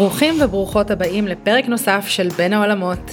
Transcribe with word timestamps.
ברוכים 0.00 0.42
וברוכות 0.42 0.90
הבאים 0.90 1.26
לפרק 1.28 1.64
נוסף 1.64 2.04
של 2.08 2.28
בין 2.36 2.52
העולמות. 2.52 3.10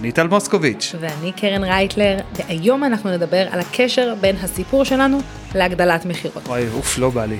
אני 0.00 0.12
טל 0.12 0.26
מוסקוביץ'. 0.26 0.94
ואני 1.00 1.32
קרן 1.32 1.64
רייטלר, 1.64 2.16
והיום 2.36 2.84
אנחנו 2.84 3.10
נדבר 3.10 3.46
על 3.50 3.60
הקשר 3.60 4.14
בין 4.20 4.36
הסיפור 4.36 4.84
שלנו 4.84 5.18
להגדלת 5.54 6.04
מכירות. 6.04 6.42
וואי, 6.46 6.68
אוף, 6.74 6.98
לא 6.98 7.10
בא 7.10 7.24
לי. 7.24 7.38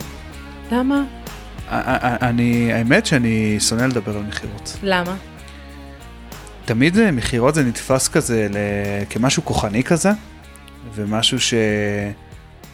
למה? 0.72 1.04
אני, 1.68 2.72
האמת 2.72 3.06
שאני 3.06 3.56
שונא 3.60 3.82
לדבר 3.82 4.16
על 4.16 4.22
מכירות. 4.22 4.76
למה? 4.82 5.16
תמיד 6.64 6.98
אה, 6.98 7.10
מכירות 7.10 7.54
זה 7.54 7.64
נתפס 7.64 8.08
כזה 8.08 8.48
כמשהו 9.10 9.44
כוחני 9.44 9.82
כזה, 9.84 10.10
ומשהו 10.94 11.40
ש... 11.40 11.54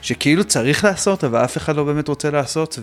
שכאילו 0.02 0.44
צריך 0.44 0.84
לעשות, 0.84 1.24
אבל 1.24 1.44
אף 1.44 1.56
אחד 1.56 1.76
לא 1.76 1.84
באמת 1.84 2.08
רוצה 2.08 2.30
לעשות, 2.30 2.78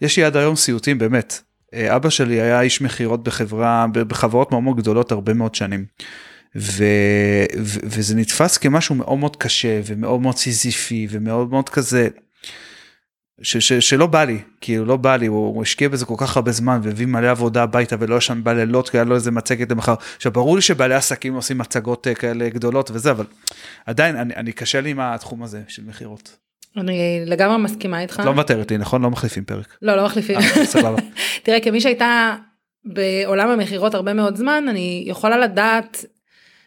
ויש 0.00 0.16
לי 0.16 0.24
עד 0.24 0.36
היום 0.36 0.56
סיוטים, 0.56 0.98
באמת. 0.98 1.40
אה, 1.76 1.96
אבא 1.96 2.10
שלי 2.10 2.40
היה 2.40 2.60
איש 2.60 2.80
מכירות 2.80 3.24
בחברה, 3.24 3.86
בחברות 3.92 4.50
מאוד 4.50 4.62
מאוד 4.62 4.76
גדולות 4.76 5.12
הרבה 5.12 5.34
מאוד 5.34 5.54
שנים. 5.54 5.84
ו, 6.56 6.84
ו, 7.58 7.78
וזה 7.84 8.16
נתפס 8.16 8.58
כמשהו 8.58 8.94
מאוד 8.94 9.18
מאוד 9.18 9.36
קשה 9.36 9.80
ומאוד 9.86 10.20
מאוד 10.20 10.36
סיזיפי 10.36 11.06
ומאוד 11.10 11.50
מאוד 11.50 11.68
כזה 11.68 12.08
ש, 13.42 13.56
ש, 13.56 13.72
שלא 13.72 14.06
בא 14.06 14.24
לי 14.24 14.42
כאילו 14.60 14.84
לא 14.84 14.96
בא 14.96 15.16
לי 15.16 15.26
הוא, 15.26 15.54
הוא 15.54 15.62
השקיע 15.62 15.88
בזה 15.88 16.06
כל 16.06 16.14
כך 16.18 16.36
הרבה 16.36 16.52
זמן 16.52 16.80
והביא 16.82 17.06
מלא 17.06 17.30
עבודה 17.30 17.62
הביתה 17.62 17.96
ולא 17.98 18.16
ישן 18.16 18.40
בלילות 18.44 18.88
כי 18.88 18.96
היה 18.96 19.04
לו 19.04 19.14
איזה 19.14 19.30
מצגת 19.30 19.70
למחר 19.70 19.94
עכשיו 20.16 20.32
ברור 20.32 20.56
לי 20.56 20.62
שבעלי 20.62 20.94
עסקים 20.94 21.34
עושים 21.34 21.58
מצגות 21.58 22.06
אה, 22.06 22.14
כאלה 22.14 22.48
גדולות 22.48 22.90
וזה 22.90 23.10
אבל 23.10 23.26
עדיין 23.86 24.16
אני, 24.16 24.34
אני 24.36 24.52
קשה 24.52 24.80
לי 24.80 24.90
עם 24.90 25.00
התחום 25.00 25.42
הזה 25.42 25.62
של 25.68 25.84
מכירות. 25.84 26.45
אני 26.76 27.20
לגמרי 27.26 27.58
מסכימה 27.58 28.00
איתך. 28.00 28.22
לא 28.24 28.32
מוותרת 28.32 28.70
לי 28.70 28.78
נכון? 28.78 29.02
לא 29.02 29.10
מחליפים 29.10 29.44
פרק. 29.44 29.76
לא 29.82 29.96
לא 29.96 30.04
מחליפים. 30.04 30.38
אה, 30.38 30.94
תראה 31.42 31.60
כמי 31.60 31.80
שהייתה 31.80 32.36
בעולם 32.84 33.48
המכירות 33.48 33.94
הרבה 33.94 34.14
מאוד 34.14 34.36
זמן 34.36 34.64
אני 34.68 35.04
יכולה 35.06 35.38
לדעת 35.38 36.04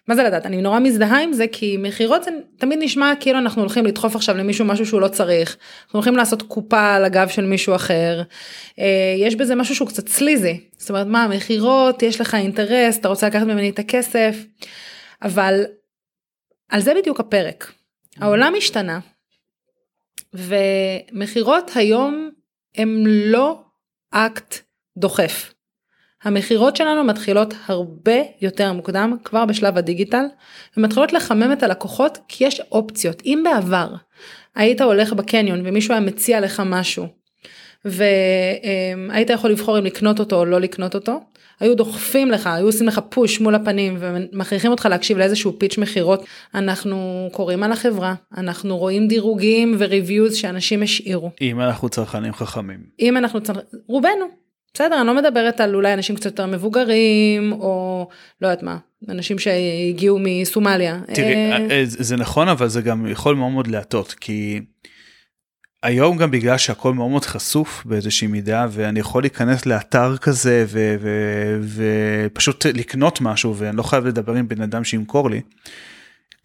מה 0.10 0.16
זה 0.16 0.24
לדעת? 0.24 0.46
אני 0.46 0.62
נורא 0.62 0.80
מזדהה 0.80 1.24
עם 1.24 1.34
זה 1.34 1.46
כי 1.52 1.78
מכירות 1.78 2.24
זה 2.24 2.32
תמיד 2.58 2.80
נשמע 2.82 3.14
כאילו 3.20 3.38
אנחנו 3.38 3.62
הולכים 3.62 3.86
לדחוף 3.86 4.16
עכשיו 4.16 4.38
למישהו 4.38 4.66
משהו 4.66 4.86
שהוא 4.86 5.02
לא 5.02 5.08
צריך. 5.08 5.58
אנחנו 5.86 5.98
הולכים 5.98 6.16
לעשות 6.16 6.42
קופה 6.42 6.96
על 6.96 7.06
הגב 7.06 7.28
של 7.28 7.46
מישהו 7.46 7.76
אחר. 7.76 8.22
אה, 8.80 9.16
יש 9.18 9.36
בזה 9.36 9.56
משהו 9.56 9.76
שהוא 9.76 9.88
קצת 9.88 10.08
סליזי. 10.08 10.60
זאת 10.78 10.90
אומרת 10.90 11.08
מה 11.08 11.28
מכירות 11.28 12.04
יש 12.04 12.22
לך 12.22 12.36
אינטרס 12.36 12.98
אתה 12.98 13.08
רוצה 13.08 13.28
לקחת 13.28 13.46
ממני 13.46 13.70
את 13.70 13.80
הכסף? 13.80 14.46
אבל 15.22 15.64
על 16.70 16.82
זה 16.82 16.94
בדיוק 16.94 17.20
הפרק. 17.20 17.72
העולם 18.22 18.54
השתנה 18.58 19.00
ומכירות 20.34 21.72
היום 21.76 22.30
הם 22.76 23.04
לא 23.08 23.62
אקט 24.12 24.56
דוחף. 24.98 25.54
המכירות 26.24 26.76
שלנו 26.76 27.04
מתחילות 27.04 27.54
הרבה 27.66 28.22
יותר 28.42 28.74
מוקדם 28.74 29.18
כבר 29.24 29.46
בשלב 29.46 29.78
הדיגיטל 29.78 30.26
ומתחילות 30.78 31.14
לחמם 31.14 31.52
את 31.54 31.64
הלקוחות 31.64 32.18
כי 32.28 32.44
יש 32.44 32.62
אופציות 32.72 33.22
אם 33.26 33.44
בעבר 33.44 33.94
היית 34.56 34.82
הולך 34.82 35.14
בקניון 35.14 35.62
ומישהו 35.66 35.94
היה 35.94 36.02
מציע 36.02 36.40
לך 36.40 36.64
משהו 36.66 37.08
והיית 37.86 39.30
יכול 39.30 39.52
לבחור 39.52 39.80
אם 39.80 39.86
לקנות 39.86 40.20
אותו 40.20 40.36
או 40.36 40.46
לא 40.46 40.62
לקנות 40.62 40.96
אותו 40.96 41.20
היו 41.60 41.76
דוחפים 41.76 42.32
לך 42.32 42.48
היו 42.48 42.66
עושים 42.66 42.88
לך 42.88 43.00
פוש 43.10 43.40
מול 43.40 43.56
הפנים 43.56 43.98
ומכריחים 44.00 44.72
אותך 44.72 44.86
להקשיב 44.86 45.18
לאיזשהו 45.18 45.60
פיץ' 45.60 45.78
מכירות 45.78 46.26
אנחנו 46.56 47.30
קוראים 47.32 47.64
על 47.64 47.72
החברה 47.72 48.14
אנחנו 48.38 48.78
רואים 48.78 49.08
דירוגים 49.08 49.76
וריוויוז 49.80 50.36
שאנשים 50.36 50.84
השאירו. 50.84 51.32
אם 51.42 51.62
אנחנו 51.62 51.90
צרכנים 51.90 52.34
חכמים. 52.34 52.80
אם 53.00 53.18
אנחנו 53.18 53.42
צרכנים 53.42 53.66
רובנו 53.88 54.26
בסדר, 54.74 55.00
אני 55.00 55.08
לא 55.08 55.16
מדברת 55.16 55.62
על 55.62 55.76
אולי 55.76 55.94
אנשים 55.94 56.16
קצת 56.16 56.26
יותר 56.26 56.46
מבוגרים, 56.46 57.52
או 57.52 58.08
לא 58.42 58.48
יודעת 58.48 58.64
מה, 58.64 58.78
אנשים 59.10 59.40
שהגיעו 59.40 60.20
מסומליה. 60.22 61.00
תראי, 61.14 61.34
אה, 61.34 61.68
אה, 61.72 61.82
זה 61.86 62.18
נכון, 62.18 62.48
אבל 62.48 62.68
זה 62.68 62.82
גם 62.82 63.08
יכול 63.08 63.36
מאוד 63.36 63.52
מאוד 63.52 63.68
להטות, 63.68 64.14
כי 64.14 64.62
היום 65.84 66.18
גם 66.18 66.32
בגלל 66.32 66.58
שהכל 66.58 66.94
מאוד 66.94 67.10
מאוד 67.10 67.26
חשוף 67.26 67.84
באיזושהי 67.86 68.28
מידה, 68.28 68.68
ואני 68.72 69.00
יכול 69.00 69.24
להיכנס 69.24 69.66
לאתר 69.66 70.18
כזה 70.18 70.66
ופשוט 71.76 72.66
לקנות 72.66 73.22
משהו, 73.22 73.56
ואני 73.58 73.78
לא 73.78 73.84
חייב 73.84 74.06
לדבר 74.06 74.34
עם 74.34 74.48
בן 74.48 74.62
אדם 74.62 74.84
שימכור 74.84 75.30
לי. 75.30 75.42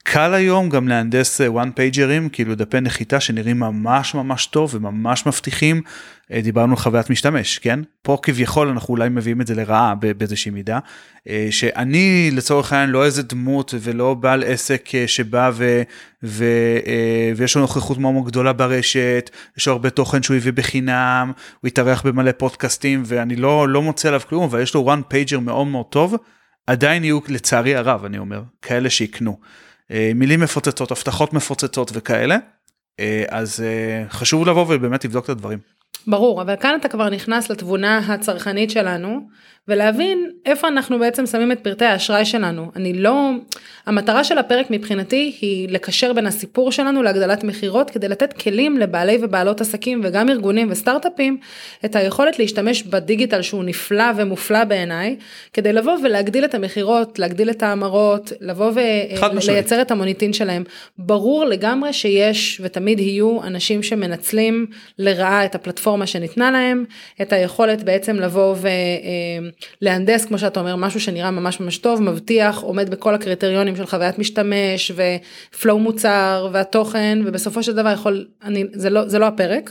קל 0.06 0.34
היום 0.34 0.68
גם 0.68 0.88
להנדס 0.88 1.40
one 1.40 1.44
אה, 1.44 1.70
pagerים 1.76 2.28
כאילו 2.32 2.54
דפי 2.54 2.80
נחיתה 2.80 3.20
שנראים 3.20 3.60
ממש 3.60 4.14
ממש 4.14 4.46
טוב 4.46 4.74
וממש 4.74 5.26
מבטיחים. 5.26 5.82
אה, 6.32 6.40
דיברנו 6.40 6.72
על 6.72 6.76
חוויית 6.76 7.10
משתמש 7.10 7.58
כן? 7.58 7.80
פה 8.02 8.18
כביכול 8.22 8.68
אנחנו 8.68 8.94
אולי 8.94 9.08
מביאים 9.08 9.40
את 9.40 9.46
זה 9.46 9.54
לרעה 9.54 9.94
באיזושהי 10.16 10.50
מידה. 10.50 10.78
אה, 11.28 11.46
שאני 11.50 12.30
לצורך 12.32 12.72
העניין 12.72 12.90
לא 12.90 13.04
איזה 13.04 13.22
דמות 13.22 13.74
ולא 13.80 14.14
בעל 14.14 14.42
עסק 14.42 14.88
שבא 15.06 15.50
ו, 15.54 15.82
ו, 16.22 16.44
ויש 17.36 17.54
לו 17.54 17.60
נוכחות 17.60 17.98
מאוד 17.98 18.12
מאוד 18.12 18.26
גדולה 18.26 18.52
ברשת 18.52 19.30
יש 19.58 19.66
לו 19.66 19.72
הרבה 19.72 19.90
תוכן 19.90 20.22
שהוא 20.22 20.36
הביא 20.36 20.52
בחינם 20.52 21.32
הוא 21.60 21.68
התארח 21.68 22.06
במלא 22.06 22.32
פודקאסטים 22.32 23.02
ואני 23.06 23.36
לא 23.36 23.68
לא 23.68 23.82
מוצא 23.82 24.08
עליו 24.08 24.20
כלום 24.28 24.44
אבל 24.44 24.62
יש 24.62 24.74
לו 24.74 24.94
one 24.94 25.12
pager 25.12 25.40
מאוד 25.40 25.66
מאוד 25.66 25.86
טוב. 25.86 26.16
עדיין 26.66 27.04
יהיו 27.04 27.18
לצערי 27.28 27.76
הרב 27.76 28.04
אני 28.04 28.18
אומר 28.18 28.42
כאלה 28.62 28.90
שיקנו. 28.90 29.38
אה, 29.90 30.12
מילים 30.14 30.40
מפוצצות, 30.40 30.90
הבטחות 30.90 31.32
מפוצצות 31.32 31.90
וכאלה, 31.94 32.36
אה, 33.00 33.24
אז 33.28 33.60
אה, 33.60 34.04
חשוב 34.08 34.46
לבוא 34.48 34.66
ובאמת 34.68 35.04
לבדוק 35.04 35.24
את 35.24 35.30
הדברים. 35.30 35.58
ברור, 36.06 36.42
אבל 36.42 36.56
כאן 36.56 36.76
אתה 36.80 36.88
כבר 36.88 37.10
נכנס 37.10 37.50
לתבונה 37.50 37.98
הצרכנית 37.98 38.70
שלנו, 38.70 39.28
ולהבין 39.68 40.30
איפה 40.46 40.68
אנחנו 40.68 40.98
בעצם 40.98 41.26
שמים 41.26 41.52
את 41.52 41.60
פרטי 41.60 41.84
האשראי 41.84 42.24
שלנו. 42.24 42.70
אני 42.76 42.92
לא, 42.92 43.30
המטרה 43.86 44.24
של 44.24 44.38
הפרק 44.38 44.66
מבחינתי 44.70 45.36
היא 45.40 45.68
לקשר 45.68 46.12
בין 46.12 46.26
הסיפור 46.26 46.72
שלנו 46.72 47.02
להגדלת 47.02 47.44
מכירות, 47.44 47.90
כדי 47.90 48.08
לתת 48.08 48.32
כלים 48.32 48.78
לבעלי 48.78 49.18
ובעלות 49.22 49.60
עסקים 49.60 50.00
וגם 50.04 50.30
ארגונים 50.30 50.68
וסטארט-אפים, 50.70 51.36
את 51.84 51.96
היכולת 51.96 52.38
להשתמש 52.38 52.82
בדיגיטל 52.82 53.42
שהוא 53.42 53.64
נפלא 53.64 54.04
ומופלא 54.16 54.64
בעיניי, 54.64 55.16
כדי 55.52 55.72
לבוא 55.72 55.96
ולהגדיל 56.02 56.44
את 56.44 56.54
המכירות, 56.54 57.18
להגדיל 57.18 57.50
את 57.50 57.62
ההמרות, 57.62 58.32
לבוא 58.40 58.72
ולייצר 58.74 59.82
את 59.82 59.90
המוניטין 59.90 60.32
שלהם. 60.32 60.64
ברור 60.98 61.44
לגמרי 61.44 61.92
שיש 61.92 62.60
ותמיד 62.64 63.00
יהיו 63.00 63.42
אנשים 63.42 63.82
שמנצלים 63.82 64.66
לרעה 64.98 65.44
את 65.44 65.54
הפלטפורמה 65.54 66.06
שניתנה 66.06 66.50
להם, 66.50 66.84
את 67.22 67.32
היכולת 67.32 67.82
בעצם 67.82 68.16
לבוא 68.16 68.54
ו... 68.56 68.68
להנדס 69.80 70.24
כמו 70.24 70.38
שאתה 70.38 70.60
אומר 70.60 70.76
משהו 70.76 71.00
שנראה 71.00 71.30
ממש 71.30 71.60
ממש 71.60 71.78
טוב 71.78 72.02
מבטיח 72.02 72.58
עומד 72.60 72.90
בכל 72.90 73.14
הקריטריונים 73.14 73.76
של 73.76 73.86
חוויית 73.86 74.18
משתמש 74.18 74.92
ופלואו 75.54 75.78
מוצר 75.78 76.48
והתוכן 76.52 77.18
ובסופו 77.24 77.62
של 77.62 77.72
דבר 77.72 77.92
יכול 77.92 78.26
אני 78.42 78.64
זה 78.72 78.90
לא 78.90 79.08
זה 79.08 79.18
לא 79.18 79.26
הפרק. 79.26 79.70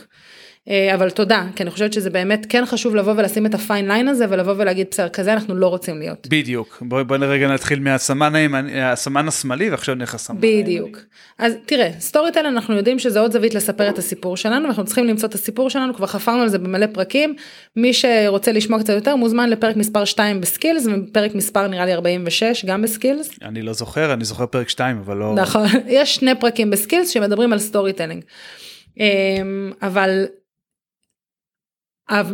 אה, 0.69 0.95
אבל 0.95 1.09
תודה 1.09 1.45
כי 1.55 1.63
אני 1.63 1.71
חושבת 1.71 1.93
שזה 1.93 2.09
באמת 2.09 2.45
כן 2.49 2.65
חשוב 2.65 2.95
לבוא 2.95 3.13
ולשים 3.17 3.45
את 3.45 3.53
ה 3.53 3.60
fine 3.60 3.87
line 3.87 4.07
הזה 4.07 4.25
ולבוא 4.29 4.53
ולהגיד 4.57 4.87
בסדר 4.91 5.09
כזה 5.09 5.33
אנחנו 5.33 5.55
לא 5.55 5.67
רוצים 5.67 5.99
להיות. 5.99 6.27
בדיוק 6.27 6.77
בואי 6.81 7.03
בוא 7.03 7.17
רגע 7.17 7.47
נתחיל 7.47 7.79
מהסמן 7.79 8.33
הסמן 8.73 9.27
השמאלי 9.27 9.69
ועכשיו 9.69 9.95
נלך 9.95 10.15
לסמן 10.15 10.37
בדיוק 10.39 10.97
אז 11.39 11.53
תראה 11.65 11.89
storytelling 11.99 12.45
אנחנו 12.45 12.75
יודעים 12.75 12.99
שזה 12.99 13.19
עוד 13.19 13.31
זווית 13.31 13.53
לספר 13.53 13.89
את 13.89 13.97
הסיפור 13.97 14.37
שלנו 14.37 14.67
אנחנו 14.67 14.85
צריכים 14.85 15.05
למצוא 15.05 15.29
את 15.29 15.33
הסיפור 15.33 15.69
שלנו 15.69 15.93
כבר 15.93 16.07
חפרנו 16.07 16.41
על 16.41 16.49
זה 16.49 16.57
במלא 16.59 16.85
פרקים 16.93 17.35
מי 17.75 17.93
שרוצה 17.93 18.51
לשמוע 18.51 18.79
קצת 18.79 18.93
יותר 18.93 19.15
מוזמן 19.15 19.49
לפרק 19.49 19.75
מספר 19.75 20.05
2 20.05 20.41
ב 20.41 20.48
Skills 20.48 20.87
ופרק 20.87 21.35
מספר 21.35 21.67
נראה 21.67 21.85
לי 21.85 21.93
46 21.93 22.65
גם 22.65 22.81
ב 22.81 22.87
Skills. 22.87 23.29
אני 23.41 23.61
לא 23.61 23.73
זוכר 23.73 24.13
אני 24.13 24.25
זוכר 24.25 24.45
פרק 24.45 24.69
2 24.69 24.97
אבל 24.97 25.17
לא 25.17 25.35
נכון 25.35 25.67
יש 25.87 26.15
שני 26.15 26.35
פרקים 26.39 26.69
ב 26.69 26.75
Skills 26.75 27.09
שמדברים 27.09 27.53
על 27.53 27.59
storytelling. 27.59 28.23
אמ, 28.99 29.71
אבל 29.81 30.25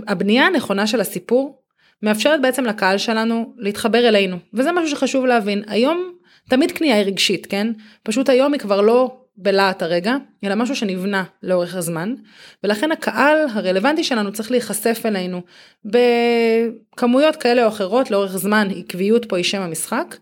הבנייה 0.07 0.45
הנכונה 0.45 0.87
של 0.87 1.01
הסיפור 1.01 1.61
מאפשרת 2.03 2.41
בעצם 2.41 2.65
לקהל 2.65 2.97
שלנו 2.97 3.53
להתחבר 3.57 4.07
אלינו 4.07 4.37
וזה 4.53 4.71
משהו 4.71 4.89
שחשוב 4.89 5.25
להבין. 5.25 5.63
היום 5.67 6.11
תמיד 6.49 6.71
קנייה 6.71 6.95
היא 6.95 7.05
רגשית 7.05 7.45
כן? 7.45 7.71
פשוט 8.03 8.29
היום 8.29 8.53
היא 8.53 8.59
כבר 8.59 8.81
לא 8.81 9.15
בלהט 9.41 9.81
הרגע 9.81 10.15
אלא 10.43 10.55
משהו 10.55 10.75
שנבנה 10.75 11.23
לאורך 11.43 11.75
הזמן 11.75 12.15
ולכן 12.63 12.91
הקהל 12.91 13.37
הרלוונטי 13.53 14.03
שלנו 14.03 14.33
צריך 14.33 14.51
להיחשף 14.51 15.01
אלינו 15.05 15.41
בכמויות 15.85 17.35
כאלה 17.35 17.63
או 17.63 17.67
אחרות 17.67 18.11
לאורך 18.11 18.37
זמן 18.37 18.67
עקביות 18.75 19.25
פה 19.25 19.37
היא 19.37 19.45
שם 19.45 19.61
המשחק 19.61 20.15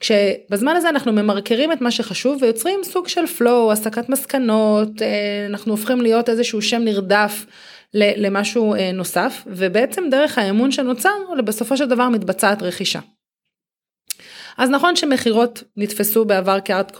כשבזמן 0.00 0.76
הזה 0.76 0.88
אנחנו 0.88 1.12
ממרקרים 1.12 1.72
את 1.72 1.80
מה 1.80 1.90
שחשוב 1.90 2.42
ויוצרים 2.42 2.80
סוג 2.82 3.08
של 3.08 3.24
flow 3.38 3.72
הסקת 3.72 4.08
מסקנות 4.08 5.02
אה, 5.02 5.46
אנחנו 5.46 5.72
הופכים 5.72 6.00
להיות 6.00 6.28
איזשהו 6.28 6.62
שם 6.62 6.82
נרדף 6.82 7.46
למשהו 7.94 8.74
אה, 8.74 8.92
נוסף 8.92 9.42
ובעצם 9.46 10.04
דרך 10.10 10.38
האמון 10.38 10.72
שנוצר 10.72 11.10
בסופו 11.44 11.76
של 11.76 11.88
דבר 11.88 12.08
מתבצעת 12.08 12.62
רכישה. 12.62 13.00
אז 14.58 14.70
נכון 14.70 14.96
שמכירות 14.96 15.62
נתפסו 15.76 16.24
בעבר 16.24 16.58
כאקט, 16.64 16.96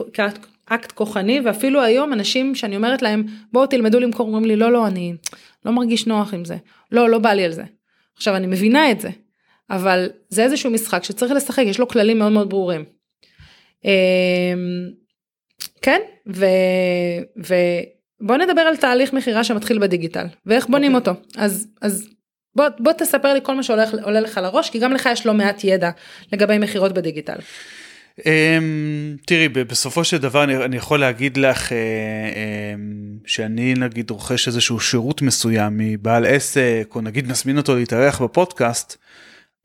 כאקט, 0.68 0.92
כוחני 0.92 1.40
ואפילו 1.44 1.82
היום 1.82 2.12
אנשים 2.12 2.54
שאני 2.54 2.76
אומרת 2.76 3.02
להם 3.02 3.24
בואו 3.52 3.66
תלמדו 3.66 4.00
למכור 4.00 4.26
אומרים 4.26 4.44
לי 4.44 4.56
לא 4.56 4.72
לא 4.72 4.86
אני 4.86 5.14
לא 5.64 5.72
מרגיש 5.72 6.06
נוח 6.06 6.34
עם 6.34 6.44
זה 6.44 6.56
לא 6.92 7.10
לא 7.10 7.18
בא 7.18 7.32
לי 7.32 7.44
על 7.44 7.52
זה. 7.52 7.64
עכשיו 8.16 8.36
אני 8.36 8.46
מבינה 8.46 8.90
את 8.90 9.00
זה 9.00 9.10
אבל 9.72 10.10
זה 10.28 10.44
איזשהו 10.44 10.70
משחק 10.70 11.04
שצריך 11.04 11.32
לשחק, 11.32 11.62
יש 11.66 11.80
לו 11.80 11.88
כללים 11.88 12.18
מאוד 12.18 12.32
מאוד 12.32 12.50
ברורים. 12.50 12.84
אמ, 13.84 14.90
כן, 15.82 16.00
ו... 16.34 16.44
ובוא 18.22 18.36
נדבר 18.36 18.60
על 18.60 18.76
תהליך 18.76 19.12
מכירה 19.12 19.44
שמתחיל 19.44 19.78
בדיגיטל, 19.78 20.26
ואיך 20.46 20.66
בונים 20.66 20.92
okay. 20.92 20.96
אוקיי. 20.96 21.12
אותו. 21.12 21.22
אז, 21.36 21.66
אז 21.80 22.08
בוא, 22.56 22.64
בוא 22.78 22.92
תספר 22.92 23.34
לי 23.34 23.40
כל 23.42 23.54
מה 23.54 23.62
שעולה 23.62 24.20
לך 24.20 24.40
לראש, 24.42 24.70
כי 24.70 24.78
גם 24.78 24.92
לך 24.92 25.08
יש 25.12 25.26
לא 25.26 25.34
מעט 25.34 25.64
ידע 25.64 25.90
לגבי 26.32 26.58
מכירות 26.58 26.92
בדיגיטל. 26.92 27.36
Um, 28.20 28.24
תראי 29.26 29.48
בסופו 29.48 30.04
של 30.04 30.18
דבר 30.18 30.44
אני, 30.44 30.56
אני 30.56 30.76
יכול 30.76 31.00
להגיד 31.00 31.36
לך 31.36 31.68
uh, 31.68 31.72
um, 31.72 33.26
שאני 33.26 33.74
נגיד 33.74 34.10
רוכש 34.10 34.48
איזשהו 34.48 34.80
שירות 34.80 35.22
מסוים 35.22 35.78
מבעל 35.78 36.26
עסק 36.26 36.92
או 36.94 37.00
נגיד 37.00 37.28
מזמין 37.28 37.56
אותו 37.56 37.76
להתארח 37.76 38.22
בפודקאסט 38.22 38.96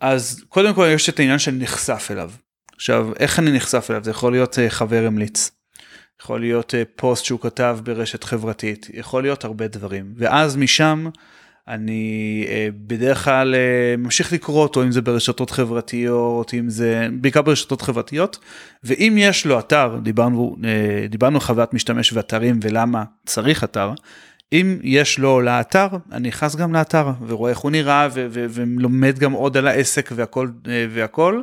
אז 0.02 0.44
קודם 0.50 0.74
כל 0.74 0.88
יש 0.94 1.10
את 1.10 1.20
העניין 1.20 1.40
שאני 1.40 1.64
נחשף 1.64 2.08
אליו. 2.12 2.32
עכשיו 2.76 3.10
איך 3.20 3.40
אני 3.40 3.52
נחשף 3.52 3.88
אליו 3.90 4.04
זה 4.04 4.12
יכול 4.12 4.32
להיות 4.32 4.56
uh, 4.56 4.62
חבר 4.70 5.06
המליץ. 5.08 5.52
יכול 6.22 6.40
להיות 6.40 6.74
uh, 6.74 6.78
פוסט 6.96 7.26
שהוא 7.26 7.40
כתב 7.40 7.80
ברשת 7.84 8.24
חברתית 8.24 8.88
יכול 8.94 9.24
להיות 9.24 9.44
הרבה 9.44 9.68
דברים 9.68 10.14
ואז 10.18 10.58
משם 10.58 11.10
אני 11.68 12.46
אה, 12.50 12.68
בדרך 12.88 13.24
כלל 13.24 13.56
אה, 13.56 13.96
ממשיך 13.98 14.34
לקרוא 14.34 14.64
אותו 14.64 14.84
אם 14.84 14.92
זה 14.92 15.02
ברשתות 15.02 15.50
חברתיות 15.50 16.54
אם 16.54 16.70
זה 16.70 17.08
בעיקר 17.12 17.42
ברשתות 17.42 17.82
חברתיות 17.82 18.40
ואם 18.84 19.16
יש 19.18 19.46
לו 19.46 19.60
אתר 19.60 20.00
דיברנו 20.04 20.56
אה, 20.66 21.08
דיברנו 21.10 21.40
חוויית 21.40 21.74
משתמש 21.74 22.14
ואתרים 22.14 22.60
ולמה 22.62 23.04
צריך 23.26 23.64
אתר. 23.64 23.92
אם 24.54 24.78
יש 24.84 25.20
לו 25.20 25.42
לאתר 25.42 25.88
אני 26.12 26.28
נכנס 26.28 26.56
גם 26.56 26.74
לאתר 26.74 27.12
ורואה 27.28 27.52
איך 27.52 27.60
הוא 27.60 27.72
נראה 27.72 28.08
ולומד 28.14 29.20
גם 29.20 29.32
עוד 29.32 29.58
על 29.58 29.68
העסק 29.68 30.10
והכל 30.16 30.48
והכל. 30.90 31.42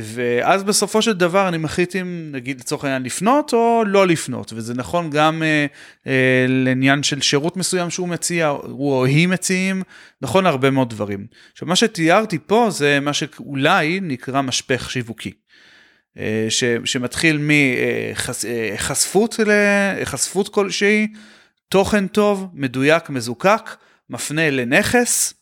ואז 0.00 0.64
בסופו 0.64 1.02
של 1.02 1.12
דבר 1.12 1.48
אני 1.48 1.58
מחליט 1.58 1.96
אם 1.96 2.28
נגיד 2.32 2.60
לצורך 2.60 2.84
העניין 2.84 3.02
לפנות 3.02 3.52
או 3.52 3.82
לא 3.86 4.06
לפנות 4.06 4.52
וזה 4.56 4.74
נכון 4.74 5.10
גם 5.10 5.42
אה, 5.42 5.66
אה, 6.06 6.46
לעניין 6.48 7.02
של 7.02 7.20
שירות 7.20 7.56
מסוים 7.56 7.90
שהוא 7.90 8.08
מציע 8.08 8.46
הוא 8.46 8.92
או 8.92 9.04
היא 9.04 9.28
מציעים 9.28 9.82
נכון 10.22 10.46
הרבה 10.46 10.70
מאוד 10.70 10.90
דברים. 10.90 11.26
עכשיו 11.52 11.68
מה 11.68 11.76
שתיארתי 11.76 12.38
פה 12.46 12.68
זה 12.70 12.98
מה 13.00 13.12
שאולי 13.12 14.00
נקרא 14.02 14.42
משפך 14.42 14.90
שיווקי. 14.90 15.32
אה, 16.18 16.46
ש, 16.48 16.64
שמתחיל 16.84 17.40
מחשפות 18.14 19.40
אה, 19.40 19.94
לחשפות 20.00 20.48
כלשהי 20.48 21.06
תוכן 21.68 22.06
טוב 22.06 22.48
מדויק 22.52 23.10
מזוקק 23.10 23.70
מפנה 24.10 24.50
לנכס 24.50 25.34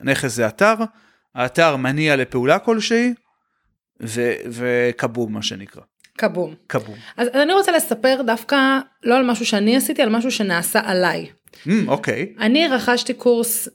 נכס 0.00 0.32
זה 0.32 0.46
אתר 0.46 0.74
האתר 1.34 1.76
מניע 1.76 2.16
לפעולה 2.16 2.58
כלשהי 2.58 3.14
וכבום 4.00 5.32
מה 5.32 5.42
שנקרא. 5.42 5.82
כבום. 6.18 6.54
כבום. 6.68 6.96
אז, 7.16 7.28
אז 7.28 7.40
אני 7.40 7.52
רוצה 7.52 7.72
לספר 7.72 8.20
דווקא 8.26 8.78
לא 9.02 9.16
על 9.16 9.24
משהו 9.24 9.46
שאני 9.46 9.76
עשיתי, 9.76 10.02
על 10.02 10.08
משהו 10.08 10.30
שנעשה 10.30 10.80
עליי. 10.84 11.26
Mm, 11.26 11.70
אוקיי. 11.88 12.32
Mm, 12.34 12.38
okay. 12.38 12.42
אני 12.42 12.68
רכשתי 12.68 13.14
קורס 13.14 13.68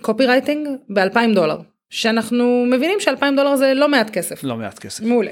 קופי 0.00 0.26
רייטינג 0.26 0.68
ב-2000 0.88 1.34
דולר, 1.34 1.58
שאנחנו 1.90 2.66
מבינים 2.70 3.00
ש-2000 3.00 3.36
דולר 3.36 3.56
זה 3.56 3.74
לא 3.74 3.88
מעט 3.88 4.10
כסף. 4.10 4.44
לא 4.44 4.56
מעט 4.56 4.78
כסף. 4.78 5.04
מעולה. 5.04 5.30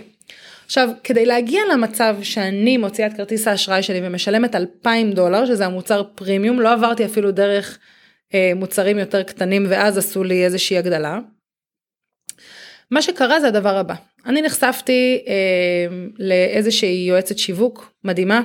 עכשיו, 0.66 0.88
כדי 1.04 1.26
להגיע 1.26 1.60
למצב 1.72 2.16
שאני 2.22 2.76
מוציאה 2.76 3.08
את 3.08 3.12
כרטיס 3.16 3.48
האשראי 3.48 3.82
שלי 3.82 4.00
ומשלמת 4.02 4.54
2,000 4.54 5.12
דולר, 5.12 5.46
שזה 5.46 5.66
המוצר 5.66 6.02
פרימיום, 6.14 6.60
לא 6.60 6.72
עברתי 6.72 7.04
אפילו 7.04 7.30
דרך 7.30 7.78
אה, 8.34 8.52
מוצרים 8.56 8.98
יותר 8.98 9.22
קטנים 9.22 9.66
ואז 9.68 9.98
עשו 9.98 10.24
לי 10.24 10.44
איזושהי 10.44 10.78
הגדלה. 10.78 11.18
מה 12.90 13.02
שקרה 13.02 13.40
זה 13.40 13.48
הדבר 13.48 13.76
הבא, 13.76 13.94
אני 14.26 14.42
נחשפתי 14.42 15.24
אה, 15.28 15.96
לאיזושהי 16.18 17.04
יועצת 17.08 17.38
שיווק 17.38 17.92
מדהימה, 18.04 18.42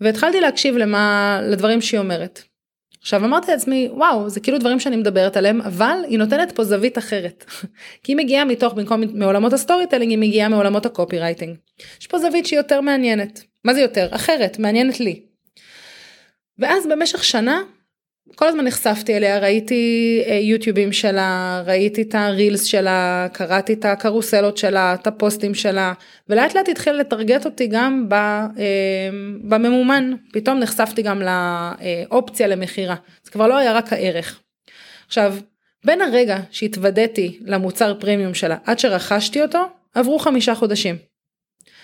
והתחלתי 0.00 0.40
להקשיב 0.40 0.76
למה, 0.76 1.40
לדברים 1.42 1.80
שהיא 1.80 2.00
אומרת. 2.00 2.42
עכשיו 3.04 3.24
אמרתי 3.24 3.52
לעצמי 3.52 3.88
וואו 3.92 4.28
זה 4.28 4.40
כאילו 4.40 4.58
דברים 4.58 4.80
שאני 4.80 4.96
מדברת 4.96 5.36
עליהם 5.36 5.60
אבל 5.60 5.98
היא 6.08 6.18
נותנת 6.18 6.52
פה 6.52 6.64
זווית 6.64 6.98
אחרת 6.98 7.44
כי 8.02 8.12
היא 8.12 8.16
מגיעה 8.16 8.44
מתוך 8.44 8.74
במקום 8.74 9.02
מעולמות 9.14 9.52
ה 9.52 9.86
storytelling 9.86 10.10
היא 10.10 10.18
מגיעה 10.18 10.48
מעולמות 10.48 10.86
ה 10.86 11.18
copywriting. 11.18 11.56
יש 12.00 12.06
פה 12.06 12.18
זווית 12.18 12.46
שהיא 12.46 12.58
יותר 12.58 12.80
מעניינת 12.80 13.44
מה 13.64 13.74
זה 13.74 13.80
יותר 13.80 14.08
אחרת 14.10 14.58
מעניינת 14.58 15.00
לי. 15.00 15.22
ואז 16.58 16.86
במשך 16.86 17.24
שנה 17.24 17.62
כל 18.34 18.48
הזמן 18.48 18.64
נחשפתי 18.64 19.16
אליה, 19.16 19.38
ראיתי 19.38 20.22
אה, 20.26 20.34
יוטיובים 20.34 20.92
שלה, 20.92 21.62
ראיתי 21.66 22.02
את 22.02 22.14
הרילס 22.14 22.64
שלה, 22.64 23.26
קראתי 23.32 23.72
את 23.72 23.84
הקרוסלות 23.84 24.56
שלה, 24.56 24.94
את 24.94 25.06
הפוסטים 25.06 25.54
שלה, 25.54 25.92
ולאט 26.28 26.54
לאט 26.54 26.68
התחילה 26.68 26.96
לטרגט 26.96 27.44
אותי 27.44 27.66
גם 27.66 28.08
אה, 28.12 29.08
בממומן, 29.42 30.12
פתאום 30.32 30.58
נחשפתי 30.58 31.02
גם 31.02 31.22
לאופציה 31.22 32.46
למכירה, 32.46 32.94
זה 33.24 33.30
כבר 33.30 33.46
לא 33.46 33.56
היה 33.56 33.72
רק 33.72 33.92
הערך. 33.92 34.40
עכשיו, 35.06 35.34
בין 35.84 36.00
הרגע 36.00 36.38
שהתוודעתי 36.50 37.38
למוצר 37.40 37.94
פרימיום 38.00 38.34
שלה 38.34 38.56
עד 38.64 38.78
שרכשתי 38.78 39.42
אותו, 39.42 39.62
עברו 39.94 40.18
חמישה 40.18 40.54
חודשים. 40.54 40.96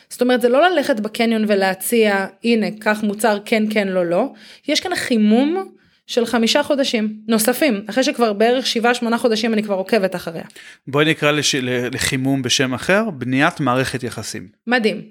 זאת 0.09 0.23
אומרת 0.23 0.41
זה 0.41 0.49
לא 0.49 0.69
ללכת 0.69 1.01
בקניון 1.01 1.45
ולהציע 1.49 2.27
הנה 2.45 2.67
קח 2.81 3.01
מוצר 3.03 3.39
כן 3.45 3.63
כן 3.73 3.89
לא 3.89 4.07
לא, 4.07 4.29
יש 4.69 4.81
כאן 4.81 4.95
חימום 4.95 5.73
של 6.11 6.27
חמישה 6.27 6.63
חודשים 6.63 7.13
נוספים 7.29 7.85
אחרי 7.91 8.05
שכבר 8.05 8.33
בערך 8.33 8.67
שבעה 8.67 8.95
שמונה 8.95 9.19
חודשים 9.19 9.55
אני 9.55 9.63
כבר 9.63 9.75
עוקבת 9.75 10.17
אחריה. 10.17 10.45
בואי 10.87 11.05
נקרא 11.05 11.31
לש... 11.31 11.55
לחימום 11.93 12.43
בשם 12.43 12.75
אחר 12.75 13.11
בניית 13.11 13.61
מערכת 13.61 14.03
יחסים. 14.03 14.49
מדהים. 14.67 15.03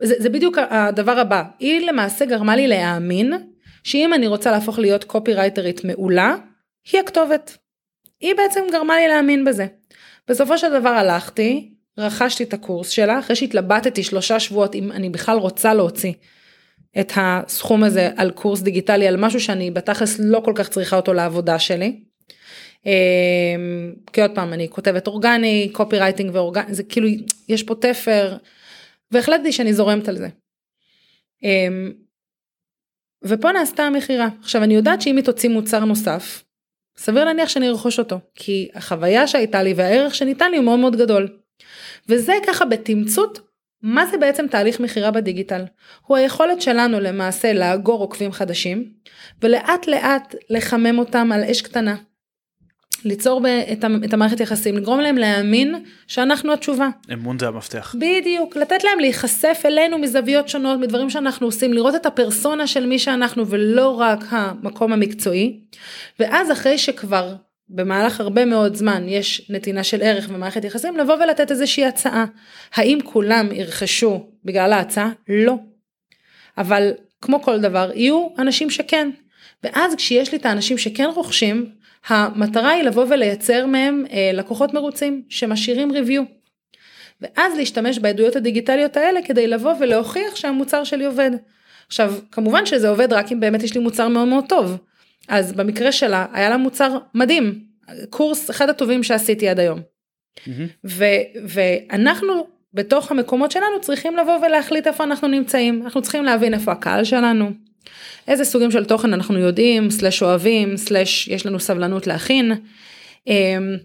זה, 0.00 0.14
זה 0.18 0.28
בדיוק 0.28 0.58
הדבר 0.70 1.18
הבא 1.18 1.42
היא 1.58 1.86
למעשה 1.86 2.24
גרמה 2.24 2.56
לי 2.56 2.68
להאמין 2.68 3.32
שאם 3.84 4.14
אני 4.14 4.26
רוצה 4.26 4.50
להפוך 4.50 4.78
להיות 4.78 5.04
קופי 5.04 5.34
רייטרית 5.34 5.84
מעולה 5.84 6.36
היא 6.92 7.00
הכתובת. 7.00 7.56
היא 8.20 8.34
בעצם 8.34 8.60
גרמה 8.72 8.96
לי 8.96 9.08
להאמין 9.08 9.44
בזה. 9.44 9.66
בסופו 10.28 10.58
של 10.58 10.80
דבר 10.80 10.88
הלכתי 10.88 11.72
רכשתי 11.98 12.44
את 12.44 12.54
הקורס 12.54 12.88
שלה 12.88 13.18
אחרי 13.18 13.36
שהתלבטתי 13.36 14.02
שלושה 14.02 14.40
שבועות 14.40 14.74
אם 14.74 14.92
אני 14.92 15.10
בכלל 15.10 15.36
רוצה 15.38 15.74
להוציא 15.74 16.12
את 17.00 17.12
הסכום 17.16 17.84
הזה 17.84 18.10
על 18.16 18.30
קורס 18.30 18.60
דיגיטלי 18.60 19.08
על 19.08 19.16
משהו 19.16 19.40
שאני 19.40 19.70
בתכלס 19.70 20.20
לא 20.20 20.40
כל 20.44 20.52
כך 20.56 20.68
צריכה 20.68 20.96
אותו 20.96 21.12
לעבודה 21.12 21.58
שלי. 21.58 22.00
אמ, 22.86 23.92
כי 24.12 24.22
עוד 24.22 24.30
פעם 24.34 24.52
אני 24.52 24.68
כותבת 24.68 25.06
אורגני 25.06 25.68
קופי 25.72 25.98
רייטינג 25.98 26.34
ואורגני 26.34 26.74
זה 26.74 26.82
כאילו 26.82 27.08
יש 27.48 27.62
פה 27.62 27.74
תפר 27.74 28.36
והחלטתי 29.10 29.52
שאני 29.52 29.74
זורמת 29.74 30.08
על 30.08 30.16
זה. 30.16 30.28
אמ, 31.42 31.92
ופה 33.24 33.52
נעשתה 33.52 33.82
המכירה 33.82 34.28
עכשיו 34.40 34.62
אני 34.62 34.74
יודעת 34.74 35.02
שאם 35.02 35.16
היא 35.16 35.24
תוציא 35.24 35.48
מוצר 35.48 35.84
נוסף 35.84 36.44
סביר 36.96 37.24
להניח 37.24 37.48
שאני 37.48 37.68
ארכוש 37.68 37.98
אותו 37.98 38.20
כי 38.34 38.68
החוויה 38.74 39.26
שהייתה 39.26 39.62
לי 39.62 39.74
והערך 39.74 40.14
שניתן 40.14 40.50
לי 40.50 40.56
הוא 40.56 40.64
מאוד 40.64 40.78
מאוד 40.78 40.96
גדול. 40.96 41.38
וזה 42.08 42.32
ככה 42.46 42.64
בתמצות 42.64 43.51
מה 43.82 44.06
זה 44.06 44.18
בעצם 44.18 44.46
תהליך 44.46 44.80
מכירה 44.80 45.10
בדיגיטל? 45.10 45.64
הוא 46.06 46.16
היכולת 46.16 46.62
שלנו 46.62 47.00
למעשה 47.00 47.52
לאגור 47.52 48.00
עוקבים 48.00 48.32
חדשים 48.32 48.84
ולאט 49.42 49.86
לאט 49.86 50.34
לחמם 50.50 50.98
אותם 50.98 51.32
על 51.32 51.44
אש 51.44 51.62
קטנה. 51.62 51.96
ליצור 53.04 53.42
את 54.04 54.12
המערכת 54.12 54.40
יחסים, 54.40 54.76
לגרום 54.76 55.00
להם 55.00 55.16
להאמין 55.16 55.84
שאנחנו 56.06 56.52
התשובה. 56.52 56.88
אמון 57.12 57.38
זה 57.38 57.48
המפתח. 57.48 57.94
בדיוק, 57.98 58.56
לתת 58.56 58.84
להם 58.84 58.98
להיחשף 59.00 59.62
אלינו 59.64 59.98
מזוויות 59.98 60.48
שונות, 60.48 60.80
מדברים 60.80 61.10
שאנחנו 61.10 61.46
עושים, 61.46 61.72
לראות 61.72 61.94
את 61.94 62.06
הפרסונה 62.06 62.66
של 62.66 62.86
מי 62.86 62.98
שאנחנו 62.98 63.46
ולא 63.46 64.00
רק 64.00 64.24
המקום 64.30 64.92
המקצועי. 64.92 65.60
ואז 66.20 66.52
אחרי 66.52 66.78
שכבר 66.78 67.34
במהלך 67.68 68.20
הרבה 68.20 68.44
מאוד 68.44 68.74
זמן 68.74 69.04
יש 69.08 69.50
נתינה 69.50 69.84
של 69.84 70.02
ערך 70.02 70.26
ומערכת 70.30 70.64
יחסים, 70.64 70.96
לבוא 70.96 71.14
ולתת 71.14 71.50
איזושהי 71.50 71.84
הצעה. 71.84 72.24
האם 72.74 72.98
כולם 73.04 73.52
ירכשו 73.52 74.26
בגלל 74.44 74.72
ההצעה? 74.72 75.10
לא. 75.28 75.54
אבל 76.58 76.92
כמו 77.20 77.42
כל 77.42 77.60
דבר, 77.60 77.90
יהיו 77.94 78.28
אנשים 78.38 78.70
שכן. 78.70 79.10
ואז 79.64 79.94
כשיש 79.94 80.32
לי 80.32 80.38
את 80.38 80.46
האנשים 80.46 80.78
שכן 80.78 81.08
רוכשים, 81.14 81.70
המטרה 82.08 82.70
היא 82.70 82.82
לבוא 82.82 83.06
ולייצר 83.08 83.66
מהם 83.66 84.04
אה, 84.12 84.30
לקוחות 84.32 84.74
מרוצים 84.74 85.22
שמשאירים 85.28 85.92
ריוויו. 85.92 86.22
ואז 87.20 87.56
להשתמש 87.56 87.98
בעדויות 87.98 88.36
הדיגיטליות 88.36 88.96
האלה 88.96 89.20
כדי 89.24 89.46
לבוא 89.46 89.72
ולהוכיח 89.80 90.36
שהמוצר 90.36 90.84
שלי 90.84 91.04
עובד. 91.04 91.30
עכשיו, 91.86 92.14
כמובן 92.32 92.66
שזה 92.66 92.88
עובד 92.88 93.12
רק 93.12 93.32
אם 93.32 93.40
באמת 93.40 93.62
יש 93.62 93.74
לי 93.74 93.80
מוצר 93.80 94.08
מאוד 94.08 94.28
מאוד 94.28 94.44
טוב. 94.48 94.76
אז 95.28 95.52
במקרה 95.52 95.92
שלה 95.92 96.26
היה 96.32 96.50
לה 96.50 96.56
מוצר 96.56 96.98
מדהים, 97.14 97.64
קורס 98.10 98.50
אחד 98.50 98.68
הטובים 98.68 99.02
שעשיתי 99.02 99.48
עד 99.48 99.60
היום. 99.60 99.80
Mm-hmm. 99.80 100.50
ו- 100.84 101.04
ואנחנו 101.44 102.46
בתוך 102.74 103.10
המקומות 103.10 103.50
שלנו 103.50 103.80
צריכים 103.80 104.16
לבוא 104.16 104.46
ולהחליט 104.46 104.86
איפה 104.86 105.04
אנחנו 105.04 105.28
נמצאים, 105.28 105.82
אנחנו 105.82 106.02
צריכים 106.02 106.24
להבין 106.24 106.54
איפה 106.54 106.72
הקהל 106.72 107.04
שלנו, 107.04 107.50
איזה 108.28 108.44
סוגים 108.44 108.70
של 108.70 108.84
תוכן 108.84 109.12
אנחנו 109.12 109.38
יודעים, 109.38 109.90
סלש 109.90 110.22
אוהבים, 110.22 110.76
סלש 110.76 111.28
יש 111.28 111.46
לנו 111.46 111.60
סבלנות 111.60 112.06
להכין. 112.06 112.52
אמ, 113.26 113.76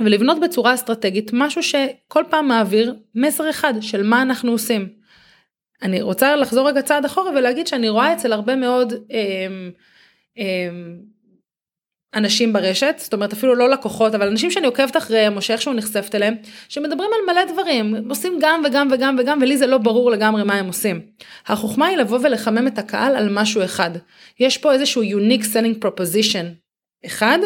ולבנות 0.00 0.40
בצורה 0.40 0.74
אסטרטגית 0.74 1.30
משהו 1.32 1.62
שכל 1.62 2.24
פעם 2.30 2.48
מעביר 2.48 2.94
מסר 3.14 3.50
אחד 3.50 3.74
של 3.80 4.02
מה 4.02 4.22
אנחנו 4.22 4.52
עושים. 4.52 4.88
אני 5.82 6.02
רוצה 6.02 6.36
לחזור 6.36 6.68
רגע 6.68 6.82
צעד 6.82 7.04
אחורה 7.04 7.30
ולהגיד 7.30 7.66
שאני 7.66 7.88
רואה 7.88 8.12
אצל 8.12 8.32
הרבה 8.32 8.56
מאוד 8.56 8.92
אה, 8.92 9.46
אנשים 12.14 12.52
ברשת, 12.52 12.94
זאת 12.98 13.12
אומרת 13.12 13.32
אפילו 13.32 13.54
לא 13.54 13.70
לקוחות, 13.70 14.14
אבל 14.14 14.28
אנשים 14.28 14.50
שאני 14.50 14.66
עוקבת 14.66 14.96
אחריהם 14.96 15.36
או 15.36 15.42
שאיכשהו 15.42 15.72
נחשפת 15.72 16.14
אליהם, 16.14 16.34
שמדברים 16.68 17.10
על 17.14 17.34
מלא 17.34 17.52
דברים, 17.52 18.10
עושים 18.10 18.38
גם 18.40 18.62
וגם 18.66 18.88
וגם 18.92 19.16
וגם, 19.18 19.38
ולי 19.42 19.56
זה 19.56 19.66
לא 19.66 19.78
ברור 19.78 20.10
לגמרי 20.10 20.44
מה 20.44 20.54
הם 20.54 20.66
עושים. 20.66 21.00
החוכמה 21.46 21.86
היא 21.86 21.96
לבוא 21.96 22.18
ולחמם 22.22 22.66
את 22.66 22.78
הקהל 22.78 23.16
על 23.16 23.28
משהו 23.32 23.64
אחד. 23.64 23.90
יש 24.40 24.58
פה 24.58 24.72
איזשהו 24.72 25.02
unique 25.02 25.44
selling 25.44 25.84
proposition 25.84 26.46
אחד, 27.06 27.38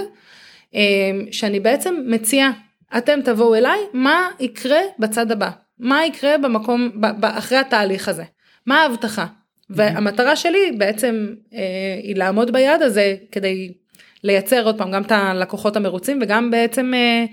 אמ, 0.75 1.27
שאני 1.33 1.61
בעצם 1.61 1.95
מציעה, 2.07 2.51
אתם 2.99 3.21
תבואו 3.25 3.55
אליי, 3.55 3.81
מה 3.93 4.29
יקרה 4.41 4.81
בצד 4.99 5.31
הבא? 5.31 5.51
מה 5.79 6.07
יקרה 6.07 6.39
במקום, 6.39 6.91
אחרי 7.23 7.59
התהליך 7.59 8.09
הזה? 8.09 8.25
מה 8.67 8.83
ההבטחה? 8.83 9.27
והמטרה 9.71 10.37
שלי 10.37 10.73
בעצם 10.79 11.35
אה, 11.55 11.61
היא 12.03 12.17
לעמוד 12.17 12.53
ביעד 12.53 12.83
הזה 12.83 13.17
כדי 13.33 13.73
לייצר 14.25 14.67
עוד 14.67 14.79
פעם 14.79 14.91
גם 14.91 15.03
את 15.03 15.13
הלקוחות 15.13 15.77
המרוצים 15.77 16.19
וגם 16.23 16.51
בעצם 16.51 16.93
אה, 16.95 17.25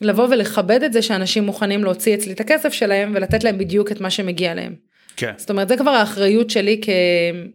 לבוא 0.00 0.28
ולכבד 0.30 0.82
את 0.82 0.92
זה 0.92 1.02
שאנשים 1.02 1.44
מוכנים 1.44 1.84
להוציא 1.84 2.14
אצלי 2.14 2.32
את 2.32 2.40
הכסף 2.40 2.72
שלהם 2.72 3.12
ולתת 3.14 3.44
להם 3.44 3.58
בדיוק 3.58 3.92
את 3.92 4.00
מה 4.00 4.10
שמגיע 4.10 4.54
להם. 4.54 4.74
כן. 5.16 5.32
זאת 5.36 5.50
אומרת 5.50 5.68
זה 5.68 5.76
כבר 5.76 5.90
האחריות 5.90 6.50
שלי 6.50 6.80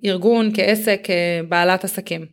כארגון, 0.04 0.52
כעסק, 0.54 1.08
כבעלת 1.44 1.84
עסקים. 1.84 2.26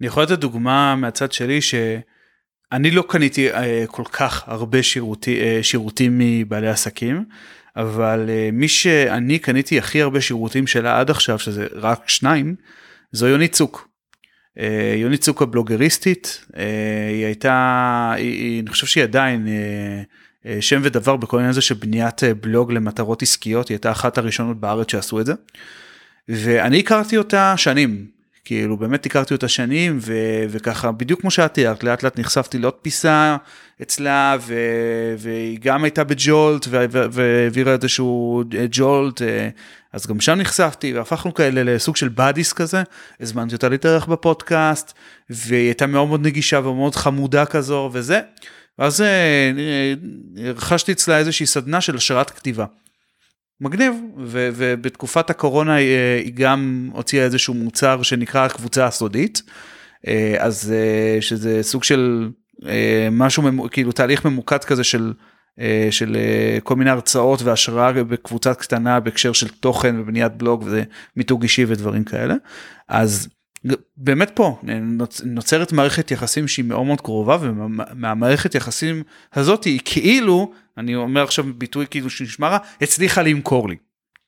אני 0.00 0.06
יכול 0.06 0.22
לתת 0.22 0.38
דוגמה 0.38 0.96
מהצד 0.96 1.32
שלי 1.32 1.60
שאני 1.60 2.90
לא 2.90 3.04
קניתי 3.08 3.52
אה, 3.52 3.84
כל 3.86 4.04
כך 4.04 4.44
הרבה 4.46 4.82
שירותי, 4.82 5.40
אה, 5.40 5.58
שירותים 5.62 6.18
מבעלי 6.18 6.68
עסקים, 6.68 7.24
אבל 7.78 8.26
אה, 8.28 8.48
מי 8.52 8.68
שאני 8.68 9.38
קניתי 9.38 9.78
הכי 9.78 10.02
הרבה 10.02 10.20
שירותים 10.20 10.66
שלה 10.66 11.00
עד 11.00 11.10
עכשיו, 11.10 11.38
שזה 11.38 11.66
רק 11.72 12.08
שניים, 12.08 12.54
זו 13.12 13.26
יונית 13.26 13.52
צוק. 13.52 13.88
אה, 14.58 14.94
יונית 14.96 15.20
צוק 15.20 15.42
הבלוגריסטית, 15.42 16.44
אה, 16.56 17.08
היא 17.10 17.24
הייתה, 17.24 18.12
היא, 18.16 18.62
אני 18.62 18.70
חושב 18.70 18.86
שהיא 18.86 19.04
עדיין 19.04 19.46
שם 20.60 20.80
ודבר 20.84 21.16
בכל 21.16 21.36
העניין 21.36 21.50
הזה 21.50 21.60
של 21.60 21.74
בניית 21.74 22.20
בלוג 22.40 22.72
למטרות 22.72 23.22
עסקיות, 23.22 23.68
היא 23.68 23.74
הייתה 23.74 23.90
אחת 23.90 24.18
הראשונות 24.18 24.60
בארץ 24.60 24.90
שעשו 24.90 25.20
את 25.20 25.26
זה. 25.26 25.32
ואני 26.28 26.78
הכרתי 26.78 27.16
אותה 27.16 27.54
שנים, 27.56 28.06
כאילו 28.48 28.76
באמת 28.76 29.06
הכרתי 29.06 29.34
אותה 29.34 29.48
שנים 29.48 29.98
ו- 30.00 30.44
וככה 30.48 30.92
בדיוק 30.92 31.20
כמו 31.20 31.30
שאת 31.30 31.54
תיארת 31.54 31.84
לאט 31.84 32.02
לאט 32.02 32.18
נחשפתי 32.18 32.58
לעוד 32.58 32.74
פיסה 32.74 33.36
אצלה 33.82 34.36
ו- 34.40 35.14
והיא 35.18 35.58
גם 35.62 35.84
הייתה 35.84 36.04
בג'ולט 36.04 36.66
והעבירה 36.70 37.72
איזשהו 37.72 38.42
ג'ולט 38.70 39.22
אה, 39.22 39.48
אז 39.92 40.06
גם 40.06 40.20
שם 40.20 40.34
נחשפתי 40.38 40.92
והפכנו 40.92 41.34
כאלה 41.34 41.62
לסוג 41.62 41.96
של 41.96 42.08
באדיס 42.08 42.52
כזה 42.52 42.82
הזמנתי 43.20 43.54
אותה 43.54 43.68
להתארח 43.68 44.06
בפודקאסט 44.06 44.92
והיא 45.30 45.66
הייתה 45.66 45.86
מאוד 45.86 46.08
מאוד 46.08 46.26
נגישה 46.26 46.58
ומאוד 46.58 46.94
חמודה 46.94 47.46
כזו 47.46 47.90
וזה. 47.92 48.20
ואז 48.78 49.00
אה, 49.00 49.52
רכשתי 50.44 50.92
אצלה 50.92 51.18
איזושהי 51.18 51.46
סדנה 51.46 51.80
של 51.80 51.96
השארת 51.96 52.30
כתיבה. 52.30 52.64
מגניב 53.60 53.94
ו- 54.18 54.48
ובתקופת 54.54 55.30
הקורונה 55.30 55.78
אה, 55.78 56.20
היא 56.24 56.32
גם 56.34 56.90
הוציאה 56.92 57.24
איזשהו 57.24 57.54
מוצר 57.54 58.02
שנקרא 58.02 58.44
הקבוצה 58.44 58.86
הסודית. 58.86 59.42
אה, 60.06 60.36
אז 60.38 60.74
אה, 60.76 61.22
שזה 61.22 61.62
סוג 61.62 61.84
של 61.84 62.30
משהו 63.10 63.42
כאילו 63.70 63.92
תהליך 63.92 64.24
ממוקד 64.24 64.64
כזה 64.64 64.84
של 64.84 65.12
של 65.90 66.16
כל 66.62 66.76
מיני 66.76 66.90
הרצאות 66.90 67.42
והשראה 67.42 67.92
בקבוצה 67.92 68.54
קטנה 68.54 69.00
בהקשר 69.00 69.32
של 69.32 69.48
תוכן 69.48 70.00
ובניית 70.00 70.32
בלוג 70.32 70.64
ומיתוג 71.16 71.42
אישי 71.42 71.64
ודברים 71.68 72.04
כאלה. 72.04 72.34
אז 72.88 73.28
באמת 73.96 74.30
פה 74.34 74.60
נוצרת 75.24 75.72
מערכת 75.72 76.10
יחסים 76.10 76.48
שהיא 76.48 76.64
מאוד 76.64 76.86
מאוד 76.86 77.00
קרובה 77.00 77.38
ומהמערכת 77.40 78.54
יחסים 78.54 79.02
הזאת 79.34 79.64
היא 79.64 79.80
כאילו 79.84 80.52
אני 80.78 80.94
אומר 80.94 81.22
עכשיו 81.22 81.44
ביטוי 81.54 81.86
כאילו 81.90 82.10
שנשמע 82.10 82.48
רע 82.48 82.58
הצליחה 82.80 83.22
למכור 83.22 83.68
לי 83.68 83.76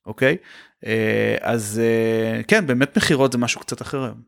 אוקיי 0.07 0.37
אה, 0.87 1.37
אז 1.41 1.81
אה, 1.83 2.43
כן 2.43 2.67
באמת 2.67 2.97
מכירות 2.97 3.33
זה 3.33 3.39
משהו 3.39 3.61
קצת 3.61 3.83
אחר 3.83 4.05
היום. 4.05 4.21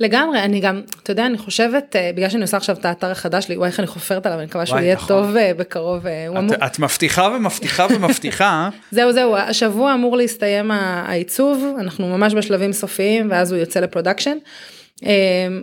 לגמרי 0.00 0.40
אני 0.40 0.60
גם 0.60 0.82
אתה 1.02 1.10
יודע 1.10 1.26
אני 1.26 1.38
חושבת 1.38 1.96
אה, 1.96 2.10
בגלל 2.14 2.28
שאני 2.28 2.42
עושה 2.42 2.56
עכשיו 2.56 2.76
את 2.76 2.84
האתר 2.84 3.10
החדש 3.10 3.44
שלי 3.44 3.56
וואי 3.56 3.68
איך 3.68 3.80
אני 3.80 3.86
חופרת 3.86 4.26
עליו 4.26 4.38
אני 4.38 4.46
מקווה 4.46 4.66
שהוא 4.66 4.78
יהיה 4.78 4.94
נכון. 4.94 5.08
טוב 5.08 5.36
בקרוב. 5.56 6.06
את, 6.06 6.36
אמור... 6.36 6.54
את 6.66 6.78
מבטיחה 6.78 7.28
ומבטיחה 7.36 7.86
ומבטיחה. 7.90 8.68
זהו 8.90 9.12
זהו 9.12 9.36
השבוע 9.36 9.94
אמור 9.94 10.16
להסתיים 10.16 10.70
העיצוב 10.70 11.64
אנחנו 11.78 12.08
ממש 12.08 12.34
בשלבים 12.34 12.72
סופיים 12.72 13.30
ואז 13.30 13.52
הוא 13.52 13.60
יוצא 13.60 13.80
ל 13.80 13.85
production. 13.85 14.36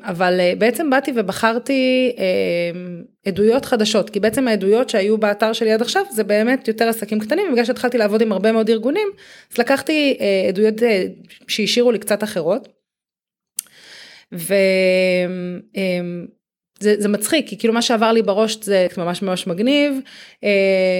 אבל 0.03 0.39
אה, 0.39 0.53
בעצם 0.57 0.89
באתי 0.89 1.11
ובחרתי 1.15 2.11
עדויות 3.25 3.65
חדשות 3.65 4.09
כי 4.09 4.19
בעצם 4.19 4.47
העדויות 4.47 4.89
שהיו 4.89 5.17
באתר 5.17 5.53
שלי 5.53 5.71
עד 5.71 5.81
עכשיו 5.81 6.03
זה 6.11 6.23
באמת 6.23 6.67
יותר 6.67 6.87
עסקים 6.87 7.19
קטנים 7.19 7.51
בגלל 7.51 7.65
שהתחלתי 7.65 7.97
לעבוד 7.97 8.21
עם 8.21 8.31
הרבה 8.31 8.51
מאוד 8.51 8.69
ארגונים 8.69 9.07
אז 9.51 9.57
לקחתי 9.57 10.17
אה, 10.21 10.47
עדויות 10.47 10.83
אה, 10.83 11.03
שהשאירו 11.47 11.91
לי 11.91 11.99
קצת 11.99 12.23
אחרות. 12.23 12.82
ו... 14.33 14.53
אמ, 15.75 16.25
זה, 16.83 16.95
זה 16.97 17.09
מצחיק 17.09 17.47
כי 17.47 17.57
כאילו 17.57 17.73
מה 17.73 17.81
שעבר 17.81 18.11
לי 18.11 18.21
בראש 18.21 18.57
זה 18.61 18.87
ממש 18.97 19.21
ממש 19.21 19.47
מגניב. 19.47 19.99
אה, 20.43 20.49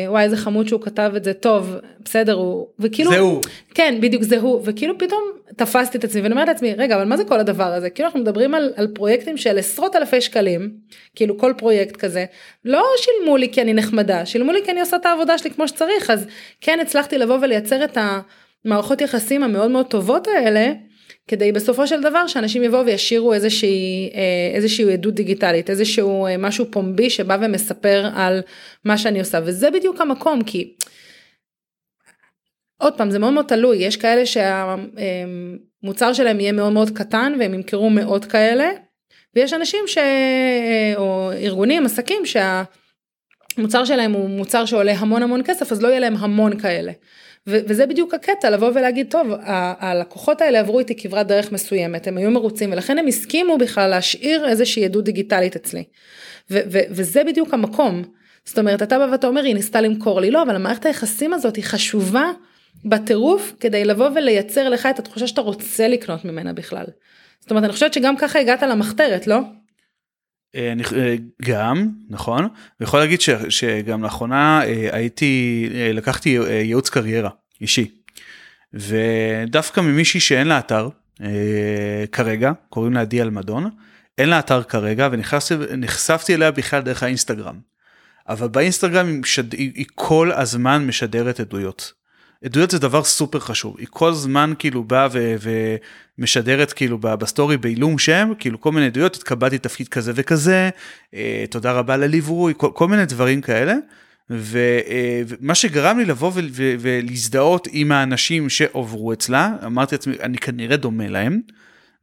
וואי 0.08 0.24
איזה 0.24 0.38
חמוד 0.38 0.68
שהוא 0.68 0.82
כתב 0.82 1.12
את 1.16 1.24
זה. 1.24 1.34
טוב 1.34 1.76
בסדר 2.06 2.34
הוא 2.34 2.68
וכאילו 2.80 3.12
זה 3.12 3.20
הוא. 3.20 3.42
כן 3.74 3.98
בדיוק 4.02 4.24
זה 4.24 4.38
הוא. 4.38 4.62
וכאילו 4.66 4.98
פתאום 4.98 5.24
תפסתי 5.56 5.98
את 5.98 6.04
עצמי 6.04 6.22
ואני 6.22 6.34
אומרת 6.34 6.48
לעצמי 6.48 6.74
רגע 6.74 6.96
אבל 6.96 7.06
מה 7.06 7.18
זה 7.18 7.24
כל 7.24 7.40
הדבר 7.40 7.74
הזה? 7.74 7.90
כאילו 7.90 8.08
אנחנו 8.08 8.20
מדברים 8.20 8.54
על, 8.54 8.74
על 8.76 8.88
פרויקטים 8.88 9.38
של 9.38 9.58
עשרות 9.58 9.96
אלפי 9.96 10.22
שקלים 10.22 10.72
כאילו 11.16 11.38
כל 11.38 11.54
פרויקט 11.58 11.96
כזה. 11.96 12.26
לא 12.66 12.86
שילמו 12.98 13.38
לי 13.38 13.50
כי 13.52 13.62
אני 13.62 13.74
נחמדה 13.74 14.26
שילמו 14.26 14.52
לי 14.52 14.60
כי 14.66 14.72
אני 14.72 14.80
עושה 14.80 14.96
את 14.98 15.06
העבודה 15.06 15.38
שלי 15.38 15.52
כמו 15.52 15.68
שצריך. 15.68 16.10
אז 16.10 16.26
כן 16.62 16.80
הצלחתי 16.80 17.18
לבוא 17.18 17.38
ולייצר 17.42 17.84
את 17.84 17.98
המערכות 18.66 19.02
יחסים 19.02 19.44
המאוד 19.44 19.72
מאוד 19.72 19.86
טובות 19.86 20.28
האלה. 20.28 20.74
כדי 21.28 21.52
בסופו 21.52 21.88
של 21.88 22.02
דבר 22.02 22.28
שאנשים 22.28 22.64
יבואו 22.64 22.86
וישאירו 22.86 23.34
איזושהי, 23.34 24.10
אה, 24.14 24.56
איזושהי 24.56 24.94
עדות 24.94 25.14
דיגיטלית, 25.14 25.70
איזשהו 25.70 26.26
אה, 26.26 26.38
משהו 26.38 26.66
פומבי 26.72 27.10
שבא 27.10 27.38
ומספר 27.42 28.10
על 28.16 28.42
מה 28.86 28.98
שאני 28.98 29.20
עושה, 29.20 29.40
וזה 29.44 29.72
בדיוק 29.72 30.02
המקום, 30.02 30.44
כי 30.44 30.74
עוד 32.78 32.98
פעם, 32.98 33.12
זה 33.12 33.20
מאוד 33.20 33.34
מאוד 33.34 33.46
תלוי, 33.46 33.78
יש 33.78 33.98
כאלה 33.98 34.24
שהמוצר 34.26 36.14
שלהם 36.14 36.40
יהיה 36.40 36.52
מאוד 36.52 36.74
מאוד 36.74 36.90
קטן 36.90 37.34
והם 37.40 37.54
ימכרו 37.54 37.90
מאות 37.90 38.26
כאלה, 38.26 38.72
ויש 39.36 39.54
אנשים 39.54 39.80
ש... 39.88 39.98
אה, 39.98 40.94
או 40.98 41.32
ארגונים, 41.32 41.86
עסקים, 41.86 42.26
שהמוצר 43.56 43.86
שלהם 43.86 44.14
הוא 44.14 44.30
מוצר 44.30 44.66
שעולה 44.66 44.92
המון 44.92 45.24
המון 45.24 45.42
כסף, 45.46 45.72
אז 45.72 45.82
לא 45.82 45.88
יהיה 45.88 46.00
להם 46.00 46.16
המון 46.18 46.60
כאלה. 46.60 46.92
וזה 47.48 47.86
בדיוק 47.86 48.14
הקטע 48.14 48.50
לבוא 48.50 48.72
ולהגיד 48.76 49.08
טוב 49.10 49.28
הלקוחות 49.80 50.42
האלה 50.42 50.60
עברו 50.60 50.80
איתי 50.80 50.96
כברת 50.96 51.28
דרך 51.28 51.52
מסוימת 51.52 52.08
הם 52.08 52.18
היו 52.18 52.32
מרוצים 52.32 52.72
ולכן 52.72 52.98
הם 52.98 53.08
הסכימו 53.08 53.58
בכלל 53.58 53.90
להשאיר 53.90 54.48
איזושהי 54.48 54.86
עדות 54.86 55.04
דיגיטלית 55.04 55.56
אצלי. 55.56 55.84
וזה 56.50 57.24
בדיוק 57.24 57.54
המקום. 57.54 58.04
זאת 58.46 58.60
אומרת 58.60 58.82
אתה 58.82 59.00
בא 59.00 59.08
ואתה 59.12 59.28
אומר 59.28 59.44
היא 59.44 59.56
ניסתה 59.56 59.82
למכור 59.82 60.22
לי 60.22 60.32
לא 60.32 60.44
אבל 60.44 60.56
המערכת 60.56 60.86
היחסים 60.86 61.34
הזאת 61.34 61.56
היא 61.56 61.64
חשובה 61.64 62.32
בטירוף 62.86 63.54
כדי 63.60 63.86
לבוא 63.86 64.10
ולייצר 64.16 64.70
לך 64.70 64.86
את 64.86 65.00
התחושה 65.00 65.28
שאתה 65.28 65.42
רוצה 65.42 65.88
לקנות 65.88 66.26
ממנה 66.26 66.54
בכלל. 66.54 66.86
זאת 67.40 67.52
אומרת 67.52 67.64
אני 67.64 67.74
חושבת 67.74 67.94
שגם 67.94 68.18
ככה 68.18 68.40
הגעת 68.40 68.64
למחתרת 68.64 69.28
לא? 69.28 69.38
אה, 70.56 70.74
אה, 70.96 71.16
גם 71.42 71.90
נכון? 72.10 72.48
ויכול 72.80 73.00
להגיד 73.00 73.22
ש, 73.22 73.30
שגם 73.50 74.04
לאחרונה 74.04 74.62
אה, 74.66 74.90
הייתי 74.92 75.70
לקחתי 75.94 76.30
ייעוץ 76.50 76.90
קריירה 76.90 77.30
אישי. 77.62 77.92
ודווקא 78.74 79.82
ממישהי 79.82 80.20
שאין 80.20 80.48
לה 80.48 80.60
אתר 80.60 80.90
כרגע 82.12 82.52
קוראים 82.70 82.94
לה 82.94 83.02
עדי 83.02 83.22
אלמדון 83.22 83.70
אין 84.18 84.30
לה 84.30 84.40
אתר 84.40 84.64
כרגע 84.64 85.10
ונחשפתי 85.12 86.34
אליה 86.34 86.52
בכלל 86.52 86.82
דרך 86.82 87.04
האינסטגרם. 87.04 87.60
אבל 88.30 88.48
באינסטגרם 88.48 89.08
היא, 89.08 89.20
משד... 89.20 89.54
היא 89.54 89.86
כל 89.96 90.32
הזמן 90.32 90.88
משדרת 90.88 91.40
עדויות 91.40 91.94
עדויות 92.46 92.72
זה 92.72 92.80
דבר 92.80 93.04
סופר 93.04 93.40
חשוב 93.40 93.76
היא 93.80 93.88
כל 93.90 94.14
זמן 94.14 94.54
כאילו 94.60 94.84
באה 94.84 95.08
ו... 95.12 95.36
ומשדרת 96.18 96.74
כאילו 96.74 96.98
בסטורי 96.98 97.58
בעילום 97.58 98.00
שם 98.00 98.32
כאילו 98.40 98.62
כל 98.62 98.72
מיני 98.72 98.86
עדויות 98.86 99.16
התקבלתי 99.16 99.58
תפקיד 99.58 99.88
כזה 99.88 100.12
וכזה 100.16 100.70
אה, 101.14 101.46
תודה 101.50 101.72
רבה 101.72 101.98
לליווי 101.98 102.54
כל, 102.58 102.70
כל 102.74 102.88
מיני 102.88 103.06
דברים 103.06 103.42
כאלה. 103.42 103.76
ו, 104.30 104.58
אה, 104.88 105.22
ומה 105.28 105.56
שגרם 105.56 105.98
לי 105.98 106.06
לבוא 106.06 106.32
ולהזדהות 106.56 107.68
עם 107.72 107.92
האנשים 107.92 108.50
שעוברו 108.50 109.14
אצלה 109.14 109.56
אמרתי 109.66 109.96
לעצמי 109.96 110.16
אני 110.22 110.38
כנראה 110.38 110.78
דומה 110.78 111.08
להם. 111.08 111.40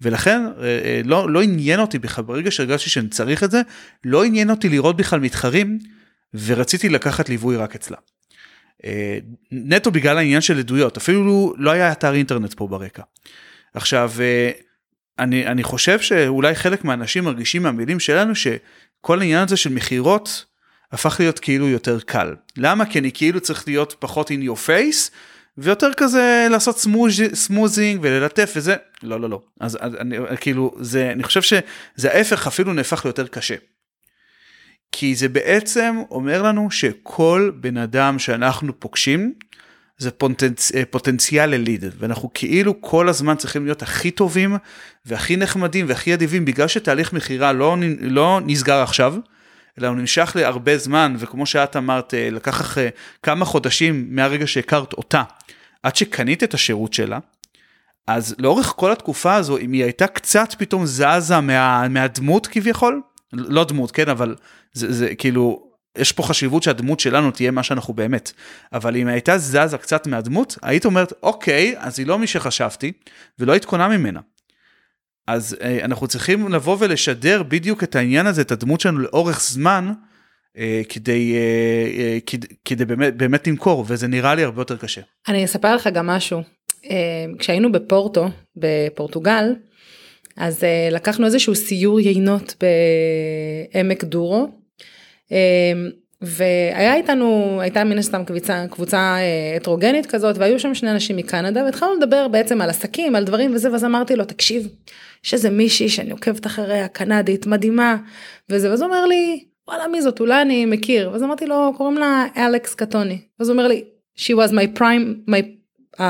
ולכן 0.01 0.41
אה, 0.47 0.63
אה, 0.63 1.01
לא, 1.05 1.31
לא 1.33 1.43
עניין 1.43 1.81
אותי 1.81 1.99
בכלל 1.99 2.25
ברגע 2.25 2.51
שהרגשתי 2.51 2.91
שאני 2.91 3.09
צריך 3.09 3.45
את 3.45 3.51
זה 3.51 3.63
לא 4.05 4.25
עניין 4.25 4.51
אותי 4.51 4.69
לראות 4.69 4.97
בכלל 4.97 5.21
מתחרים 5.21 5.79
ורציתי 6.35 6.89
לקחת 6.89 7.29
ליווי 7.29 7.57
רק 7.57 7.75
אצלה. 7.75 7.97
אה, 8.85 9.19
נטו 9.53 9.91
בגלל 9.91 10.19
העניין 10.19 10.41
של 10.41 10.59
עדויות, 10.59 10.97
אפילו 10.97 11.55
לא 11.59 11.71
היה 11.71 11.93
אתר 11.93 12.15
אינטרנט 12.15 12.55
פה 12.55 12.67
ברקע. 12.67 13.03
עכשיו, 13.75 14.13
אה, 14.21 14.51
אני, 15.19 15.47
אני 15.47 15.63
חושב 15.63 16.01
שאולי 16.01 16.55
חלק 16.55 16.85
מהאנשים 16.85 17.25
מרגישים 17.25 17.63
מהמילים 17.63 18.01
שלנו 18.01 18.35
שכל 18.35 19.21
העניין 19.21 19.43
הזה 19.43 19.57
של 19.57 19.71
מכירות 19.71 20.45
הפך 20.93 21.17
להיות 21.19 21.39
כאילו 21.39 21.69
יותר 21.69 22.01
קל. 22.01 22.35
למה? 22.57 22.87
כי 22.87 22.99
אני 22.99 23.13
כאילו 23.13 23.41
צריך 23.41 23.69
להיות 23.69 23.97
פחות 23.99 24.31
in 24.31 24.45
your 24.49 24.67
face 24.69 25.11
ויותר 25.59 25.91
כזה 25.97 26.47
לעשות 26.51 26.85
סמוזינג 27.35 28.01
וללטף 28.03 28.53
וזה 28.57 28.77
לא 29.03 29.21
לא 29.21 29.31
לא 29.31 29.43
אז 29.61 29.77
אני 29.77 30.17
כאילו 30.41 30.75
זה 30.81 31.13
אני 31.13 31.23
חושב 31.23 31.43
שזה 31.43 32.13
ההפך 32.13 32.47
אפילו 32.47 32.73
נהפך 32.73 33.05
ליותר 33.05 33.27
קשה. 33.27 33.55
כי 34.93 35.15
זה 35.15 35.29
בעצם 35.29 35.97
אומר 36.11 36.43
לנו 36.43 36.71
שכל 36.71 37.53
בן 37.55 37.77
אדם 37.77 38.19
שאנחנו 38.19 38.81
פוגשים 38.81 39.33
זה 39.99 40.11
פוטנצ... 40.11 40.73
פוטנציאל 40.91 41.51
לליד 41.51 41.85
ואנחנו 41.99 42.31
כאילו 42.35 42.81
כל 42.81 43.09
הזמן 43.09 43.37
צריכים 43.37 43.65
להיות 43.65 43.83
הכי 43.83 44.11
טובים 44.11 44.57
והכי 45.07 45.37
נחמדים 45.37 45.87
והכי 45.89 46.15
אדיבים 46.15 46.45
בגלל 46.45 46.69
שתהליך 46.69 47.13
מכירה 47.13 47.53
לא, 47.53 47.77
לא 48.01 48.41
נסגר 48.47 48.83
עכשיו. 48.83 49.15
אלא 49.79 49.89
הוא 49.89 49.97
נמשך 49.97 50.33
להרבה 50.35 50.79
זמן 50.79 51.15
וכמו 51.19 51.47
שאת 51.47 51.77
אמרת 51.77 52.15
לקח 52.17 52.61
אחרי 52.61 52.89
כמה 53.23 53.45
חודשים 53.45 54.07
מהרגע 54.11 54.47
שהכרת 54.47 54.93
אותה 54.93 55.23
עד 55.83 55.97
שקנית 55.97 56.43
את 56.43 56.55
השירות 56.55 56.93
שלה. 56.93 57.19
אז 58.07 58.35
לאורך 58.39 58.75
כל 58.77 58.93
התקופה 58.93 59.35
הזו 59.35 59.59
אם 59.59 59.73
היא 59.73 59.85
הייתה 59.85 60.07
קצת 60.07 60.55
פתאום 60.59 60.87
זזה 60.87 61.41
מה, 61.41 61.89
מהדמות 61.89 62.47
כביכול 62.47 63.01
לא 63.33 63.65
דמות 63.65 63.91
כן 63.91 64.09
אבל 64.09 64.35
זה, 64.73 64.93
זה 64.93 65.15
כאילו 65.15 65.71
יש 65.99 66.13
פה 66.13 66.23
חשיבות 66.23 66.63
שהדמות 66.63 67.01
שלנו 67.01 67.31
תהיה 67.31 67.51
מה 67.51 67.63
שאנחנו 67.63 67.95
באמת 67.95 68.33
אבל 68.73 68.97
אם 68.97 69.09
הייתה 69.09 69.39
זזה 69.39 69.79
קצת 69.79 70.07
מהדמות 70.07 70.59
היית 70.63 70.85
אומרת 70.85 71.13
אוקיי 71.23 71.75
אז 71.79 71.99
היא 71.99 72.07
לא 72.07 72.19
מי 72.19 72.27
שחשבתי 72.27 72.93
ולא 73.39 73.55
התכונה 73.55 73.89
ממנה. 73.89 74.21
אז 75.27 75.57
אה, 75.63 75.85
אנחנו 75.85 76.07
צריכים 76.07 76.53
לבוא 76.53 76.77
ולשדר 76.81 77.43
בדיוק 77.43 77.85
את 77.85 77.97
העניין 77.97 78.27
הזה 78.27 78.43
את 78.43 78.53
הדמות 78.53 78.81
שלנו 78.81 78.99
לאורך 78.99 79.41
זמן 79.41 79.93
אה, 80.59 80.83
כדי 80.89 81.35
אה, 81.35 82.19
כדי, 82.27 82.47
כדי 82.65 82.85
באמת 82.85 83.17
באמת 83.17 83.47
למכור 83.47 83.85
וזה 83.89 84.07
נראה 84.07 84.35
לי 84.35 84.45
הרבה 84.45 84.61
יותר 84.61 84.77
קשה. 84.77 85.01
אני 85.29 85.45
אספר 85.45 85.75
לך 85.75 85.89
גם 85.95 86.07
משהו 86.07 86.43
כשהיינו 87.39 87.73
בפורטו 87.73 88.29
בפורטוגל 88.57 89.55
אז 90.41 90.65
לקחנו 90.91 91.27
איזשהו 91.27 91.55
סיור 91.55 92.01
יינות 92.01 92.55
בעמק 93.75 94.05
דורו. 94.05 94.49
והיה 96.21 96.95
איתנו 96.95 97.59
הייתה 97.61 97.85
מן 97.85 97.99
הסתם 97.99 98.25
קבוצה 98.25 98.65
קבוצה 98.71 99.17
הטרוגנית 99.57 100.07
כזאת 100.07 100.39
והיו 100.39 100.61
שם 100.61 100.75
שני 100.75 100.91
אנשים 100.91 101.17
מקנדה 101.17 101.65
והתחלנו 101.65 101.95
לדבר 101.95 102.29
בעצם 102.29 102.61
על 102.61 102.71
עסקים 102.71 103.17
על 103.17 103.25
דברים 103.25 103.55
וזה 103.55 103.73
ואז 103.73 103.85
אמרתי 103.85 104.17
לו 104.17 104.25
תקשיב 104.25 104.69
יש 105.25 105.35
איזה 105.35 105.51
מישהי 105.51 105.89
שאני 105.89 106.11
עוקבת 106.11 106.47
אחריה 106.47 106.89
קנדית 106.89 107.47
מדהימה 107.47 107.97
וזה 108.49 108.71
ואז 108.71 108.83
הוא 108.83 108.89
אומר 108.89 109.07
לי 109.07 109.45
וואלה 109.69 109.89
מי 109.89 110.03
זאת 110.03 110.21
אולי 110.21 110.43
אני 110.43 110.67
מכיר 110.67 111.11
ואז 111.13 111.23
אמרתי 111.23 111.47
לו 111.47 111.73
קוראים 111.77 111.99
לה 111.99 112.27
אלכס 112.37 112.75
קטוני 112.75 113.19
אז 113.39 113.49
הוא 113.49 113.57
אומר 113.57 113.69
לי 113.69 113.85
she 114.19 114.33
was 114.37 114.53
my 114.53 114.79
prime 114.79 115.31
my 115.31 115.43
um, 115.97 116.01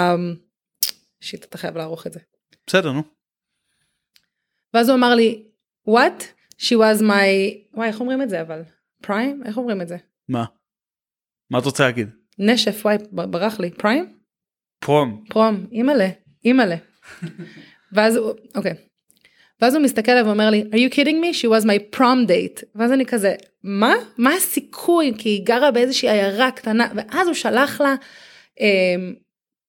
שיט 1.20 1.44
אתה 1.44 1.58
חייב 1.58 1.76
לערוך 1.76 2.06
את 2.06 2.12
זה. 2.12 2.20
בסדר 2.66 2.92
נו. 2.92 3.19
ואז 4.74 4.88
הוא 4.88 4.96
אמר 4.96 5.14
לי 5.14 5.42
what 5.88 6.22
she 6.58 6.74
was 6.74 7.02
my 7.02 7.26
וואי 7.74 7.88
איך 7.88 8.00
אומרים 8.00 8.22
את 8.22 8.30
זה 8.30 8.40
אבל 8.40 8.62
פריים 9.02 9.42
איך 9.46 9.56
אומרים 9.56 9.80
את 9.80 9.88
זה. 9.88 9.96
מה? 10.28 10.44
מה 11.50 11.58
את 11.58 11.64
רוצה 11.64 11.84
להגיד? 11.84 12.08
נשף 12.38 12.80
וואי 12.84 12.96
ברח 13.12 13.60
לי 13.60 13.70
פריים? 13.70 14.12
פרום. 14.80 15.24
פרום 15.28 15.66
אימא'לה 15.72 16.08
אימא'לה. 16.44 16.76
ואז 17.92 18.18
אוקיי. 18.54 18.74
ואז 19.60 19.74
הוא 19.74 19.82
מסתכל 19.82 20.12
עליו 20.12 20.26
ואומר 20.26 20.50
לי, 20.50 20.64
are 20.70 20.90
you 20.90 20.94
kidding 20.94 21.20
me? 21.22 21.34
She 21.34 21.48
was 21.48 21.64
my 21.64 21.96
prom 21.96 22.28
date. 22.28 22.64
ואז 22.74 22.92
אני 22.92 23.06
כזה, 23.06 23.34
מה? 23.62 23.94
מה 24.18 24.34
הסיכוי? 24.34 25.12
כי 25.18 25.28
היא 25.28 25.46
גרה 25.46 25.70
באיזושהי 25.70 26.10
עיירה 26.10 26.50
קטנה, 26.50 26.88
ואז 26.94 27.26
הוא 27.26 27.34
שלח 27.34 27.80
לה 27.80 27.94
אה, 28.60 28.94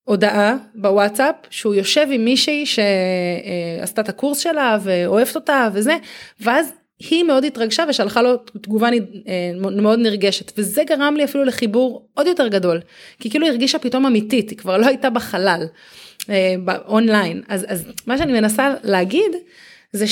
הודעה 0.03 0.55
בוואטסאפ 0.75 1.35
שהוא 1.49 1.75
יושב 1.75 2.07
עם 2.11 2.25
מישהי 2.25 2.65
שעשתה 2.65 4.01
את 4.01 4.09
הקורס 4.09 4.39
שלה 4.39 4.77
ואוהבת 4.83 5.35
אותה 5.35 5.69
וזה, 5.73 5.97
ואז 6.39 6.73
היא 7.09 7.23
מאוד 7.23 7.45
התרגשה 7.45 7.83
ושלחה 7.89 8.21
לו 8.21 8.37
תגובה 8.37 8.89
מאוד 9.81 9.99
נרגשת. 9.99 10.51
וזה 10.57 10.83
גרם 10.83 11.15
לי 11.17 11.23
אפילו 11.23 11.43
לחיבור 11.43 12.09
עוד 12.13 12.27
יותר 12.27 12.47
גדול 12.47 12.79
כי 13.19 13.29
כאילו 13.29 13.47
הרגישה 13.47 13.79
פתאום 13.79 14.05
אמיתית 14.05 14.49
היא 14.49 14.57
כבר 14.57 14.77
לא 14.77 14.87
הייתה 14.87 15.09
בחלל 15.09 15.65
באונליין 16.63 17.41
אז 17.47 17.65
אז 17.67 17.85
מה 18.07 18.17
שאני 18.17 18.33
מנסה 18.33 18.73
להגיד 18.83 19.31
זה 19.91 20.07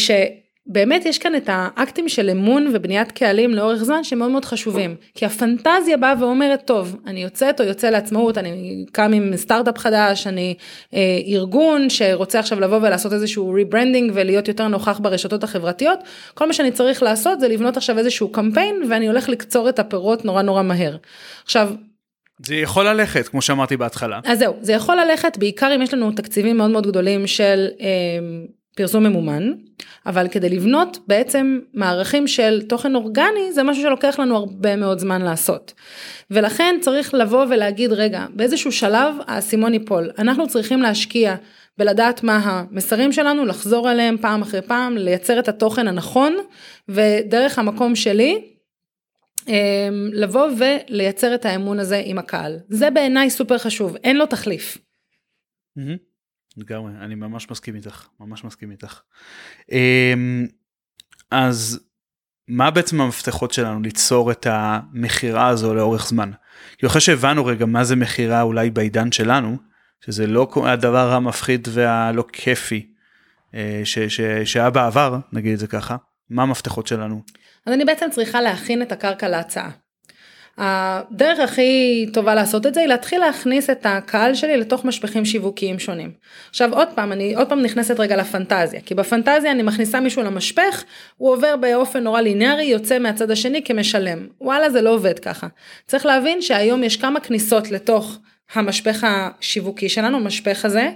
שבאמת 0.67 1.05
יש 1.05 1.17
כאן 1.17 1.35
את 1.35 1.49
האקטים 1.51 2.09
של 2.09 2.29
אמון 2.29 2.71
ובניית 2.73 3.11
קהלים 3.11 3.51
לאורך 3.51 3.83
זמן 3.83 4.03
שמאוד 4.03 4.31
מאוד 4.31 4.45
חשובים. 4.45 4.95
כי 5.15 5.25
הפנטזיה 5.25 5.97
באה 5.99 6.13
ואומרת, 6.19 6.61
טוב, 6.65 6.95
אני 7.07 7.23
יוצאת 7.23 7.61
או 7.61 7.65
יוצא 7.65 7.89
לעצמאות, 7.89 8.37
אני 8.37 8.85
קם 8.91 9.11
עם 9.13 9.37
סטארט-אפ 9.37 9.77
חדש, 9.77 10.27
אני 10.27 10.55
אה, 10.93 10.99
ארגון 11.27 11.89
שרוצה 11.89 12.39
עכשיו 12.39 12.59
לבוא 12.59 12.77
ולעשות 12.77 13.13
איזשהו 13.13 13.51
rebranding 13.53 14.11
ולהיות 14.15 14.47
יותר 14.47 14.67
נוכח 14.67 14.99
ברשתות 14.99 15.43
החברתיות. 15.43 15.99
כל 16.33 16.47
מה 16.47 16.53
שאני 16.53 16.71
צריך 16.71 17.03
לעשות 17.03 17.39
זה 17.39 17.47
לבנות 17.47 17.77
עכשיו 17.77 17.97
איזשהו 17.97 18.31
קמפיין 18.31 18.75
ואני 18.89 19.07
הולך 19.07 19.29
לקצור 19.29 19.69
את 19.69 19.79
הפירות 19.79 20.25
נורא 20.25 20.41
נורא 20.41 20.61
מהר. 20.63 20.97
עכשיו, 21.43 21.69
זה 22.45 22.55
יכול 22.55 22.87
ללכת 22.87 23.27
כמו 23.27 23.41
שאמרתי 23.41 23.77
בהתחלה. 23.77 24.19
אז 24.25 24.39
זהו 24.39 24.53
זה 24.61 24.73
יכול 24.73 24.95
ללכת 24.95 25.37
בעיקר 25.37 25.75
אם 25.75 25.81
יש 25.81 25.93
לנו 25.93 26.11
תקציבים 26.11 26.57
מאוד 26.57 26.71
מאוד 26.71 26.87
גדולים 26.87 27.27
של 27.27 27.67
אה, 27.81 27.87
פרסום 28.79 29.03
ממומן, 29.03 29.53
אבל 30.05 30.27
כדי 30.27 30.49
לבנות 30.49 30.97
בעצם 31.07 31.59
מערכים 31.73 32.27
של 32.27 32.61
תוכן 32.69 32.95
אורגני 32.95 33.51
זה 33.51 33.63
משהו 33.63 33.83
שלוקח 33.83 34.19
לנו 34.19 34.35
הרבה 34.35 34.75
מאוד 34.75 34.99
זמן 34.99 35.21
לעשות. 35.21 35.73
ולכן 36.31 36.75
צריך 36.81 37.13
לבוא 37.13 37.45
ולהגיד 37.49 37.91
רגע 37.91 38.25
באיזשהו 38.33 38.71
שלב 38.71 39.15
האסימון 39.27 39.73
ייפול 39.73 40.11
אנחנו 40.17 40.47
צריכים 40.47 40.81
להשקיע 40.81 41.35
בלדעת 41.77 42.23
מה 42.23 42.37
המסרים 42.43 43.11
שלנו 43.11 43.45
לחזור 43.45 43.89
עליהם 43.89 44.17
פעם 44.17 44.41
אחרי 44.41 44.61
פעם 44.61 44.97
לייצר 44.97 45.39
את 45.39 45.47
התוכן 45.47 45.87
הנכון 45.87 46.37
ודרך 46.89 47.59
המקום 47.59 47.95
שלי 47.95 48.41
אמ, 49.47 50.09
לבוא 50.13 50.47
ולייצר 50.57 51.35
את 51.35 51.45
האמון 51.45 51.79
הזה 51.79 52.01
עם 52.05 52.17
הקהל 52.17 52.59
זה 52.69 52.89
בעיניי 52.89 53.29
סופר 53.29 53.57
חשוב 53.57 53.95
אין 53.95 54.17
לו 54.17 54.25
תחליף. 54.25 54.77
Mm-hmm. 54.77 56.08
לגמרי, 56.57 56.91
אני 57.01 57.15
ממש 57.15 57.51
מסכים 57.51 57.75
איתך, 57.75 58.07
ממש 58.19 58.43
מסכים 58.43 58.71
איתך. 58.71 59.01
אמ, 59.71 60.47
אז 61.31 61.79
מה 62.47 62.71
בעצם 62.71 63.01
המפתחות 63.01 63.53
שלנו 63.53 63.81
ליצור 63.81 64.31
את 64.31 64.47
המכירה 64.49 65.47
הזו 65.47 65.73
לאורך 65.73 66.07
זמן? 66.07 66.31
כי 66.77 66.85
אחרי 66.85 67.01
שהבנו 67.01 67.45
רגע 67.45 67.65
מה 67.65 67.83
זה 67.83 67.95
מכירה 67.95 68.41
אולי 68.41 68.69
בעידן 68.69 69.11
שלנו, 69.11 69.57
שזה 70.05 70.27
לא 70.27 70.47
הדבר 70.65 71.11
המפחיד 71.11 71.67
והלא 71.71 72.25
כיפי 72.33 72.93
אה, 73.53 73.81
שהיה 74.45 74.69
בעבר, 74.69 75.17
נגיד 75.33 75.53
את 75.53 75.59
זה 75.59 75.67
ככה, 75.67 75.95
מה 76.29 76.43
המפתחות 76.43 76.87
שלנו? 76.87 77.21
אז 77.65 77.73
אני 77.73 77.85
בעצם 77.85 78.05
צריכה 78.11 78.41
להכין 78.41 78.81
את 78.81 78.91
הקרקע 78.91 79.27
להצעה. 79.27 79.69
הדרך 80.57 81.39
הכי 81.39 82.05
טובה 82.13 82.35
לעשות 82.35 82.65
את 82.65 82.73
זה 82.73 82.79
היא 82.79 82.87
להתחיל 82.89 83.19
להכניס 83.19 83.69
את 83.69 83.85
הקהל 83.85 84.35
שלי 84.35 84.57
לתוך 84.57 84.85
משפחים 84.85 85.25
שיווקיים 85.25 85.79
שונים. 85.79 86.11
עכשיו 86.49 86.73
עוד 86.73 86.87
פעם 86.95 87.11
אני 87.11 87.35
עוד 87.35 87.49
פעם 87.49 87.61
נכנסת 87.61 87.99
רגע 87.99 88.15
לפנטזיה 88.15 88.81
כי 88.81 88.95
בפנטזיה 88.95 89.51
אני 89.51 89.63
מכניסה 89.63 89.99
מישהו 89.99 90.23
למשפך 90.23 90.83
הוא 91.17 91.33
עובר 91.33 91.55
באופן 91.55 92.03
נורא 92.03 92.21
לינארי 92.21 92.63
יוצא 92.63 92.99
מהצד 92.99 93.31
השני 93.31 93.63
כמשלם 93.63 94.27
וואלה 94.41 94.69
זה 94.69 94.81
לא 94.81 94.89
עובד 94.89 95.19
ככה. 95.19 95.47
צריך 95.87 96.05
להבין 96.05 96.41
שהיום 96.41 96.83
יש 96.83 96.97
כמה 96.97 97.19
כניסות 97.19 97.71
לתוך 97.71 98.19
המשפך 98.53 99.07
השיווקי 99.07 99.89
שלנו 99.89 100.17
המשפך 100.17 100.65
הזה 100.65 100.89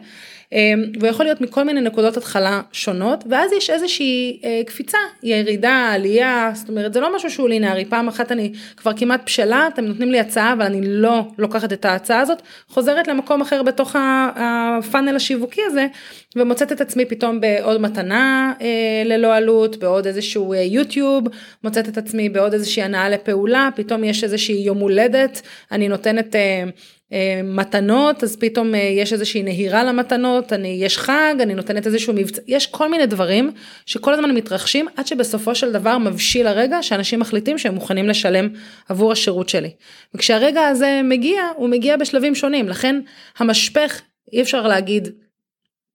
אמ, 0.54 0.84
והוא 1.00 1.10
יכול 1.10 1.26
להיות 1.26 1.42
מכל 1.42 1.64
מיני 1.64 1.82
נקודות 1.82 2.18
התחלה 2.18 2.62
שונות 2.72 3.24
ואז 3.30 3.52
יש 3.52 3.70
איזושהי 3.70 4.40
אה, 4.44 4.62
קפיצה 4.66 4.98
ירידה 5.24 5.92
עלייה 5.94 6.52
זאת 6.54 6.70
אומרת 6.70 6.94
זה 6.94 7.00
לא 7.00 7.16
משהו 7.16 7.30
שהוא 7.30 7.50
לינארי. 7.50 7.86
פעם 7.86 8.08
אחת 8.08 8.32
אני 8.32 8.54
כבר 8.78 8.92
כמעט 8.98 9.22
בשלה 9.26 9.68
אתם 9.74 9.86
נותנים 9.86 10.12
לי 10.12 10.20
הצעה 10.20 10.54
אבל 10.54 10.62
אני 10.66 10.80
לא 10.84 11.22
לוקחת 11.38 11.74
את 11.74 11.86
ההצעה 11.86 12.20
הזאת 12.20 12.42
חוזרת 12.68 13.08
למקום 13.08 13.42
אחר 13.42 13.64
בתוך 13.64 13.96
הפאנל 14.36 15.16
השיווקי 15.16 15.62
הזה 15.66 15.88
ומוצאת 16.36 16.72
את 16.72 16.82
עצמי 16.82 17.06
פתאום 17.06 17.42
בעוד 17.42 17.82
מתנה 17.82 18.54
אה, 18.62 19.04
ללא 19.06 19.36
עלות 19.36 19.78
בעוד 19.78 20.08
איזשהו 20.08 20.54
אה, 20.54 20.62
יוטיוב 20.62 21.24
מוצאת 21.64 21.90
את 21.90 21.98
עצמי 21.98 22.30
בעוד 22.30 22.54
איזושהי 22.54 22.84
הנאה 22.84 23.10
לפעולה 23.10 23.70
פתאום 23.76 24.04
יש 24.04 24.24
איזושהי 24.24 24.56
יום 24.56 24.78
הולדת 24.78 25.42
אני 25.72 25.88
נותנת 25.88 26.36
מתנות 27.44 28.24
אז 28.24 28.36
פתאום 28.36 28.76
אה, 28.76 28.80
יש 28.80 29.14
איזושהי 29.14 29.44
נהירה 29.44 29.84
למתנות 29.84 30.54
אני 30.54 30.78
יש 30.82 30.98
חג 30.98 31.36
אני 31.40 31.54
נותנת 31.54 31.88
איזשהו 31.88 32.14
מבצע 32.14 32.42
יש 32.48 32.68
כל 32.68 32.90
מיני 32.90 33.06
דברים 33.06 33.52
שכל 33.86 34.14
הזמן 34.14 34.32
מתרחשים 34.32 34.88
עד 34.98 35.08
שבסופו 35.08 35.56
של 35.56 35.72
דבר 35.72 35.98
מבשיל 35.98 36.48
הרגע 36.48 36.84
שאנשים 36.84 37.20
מחליטים 37.20 37.58
שהם 37.58 37.74
מוכנים 37.74 38.08
לשלם 38.08 38.50
עבור 38.90 39.12
השירות 39.12 39.50
שלי. 39.50 39.70
וכשהרגע 40.14 40.68
הזה 40.68 41.02
מגיע 41.04 41.42
הוא 41.56 41.70
מגיע 41.70 41.98
בשלבים 41.98 42.36
שונים 42.36 42.70
לכן 42.70 43.02
המשפך 43.38 44.02
אי 44.34 44.42
אפשר 44.42 44.68
להגיד 44.68 45.08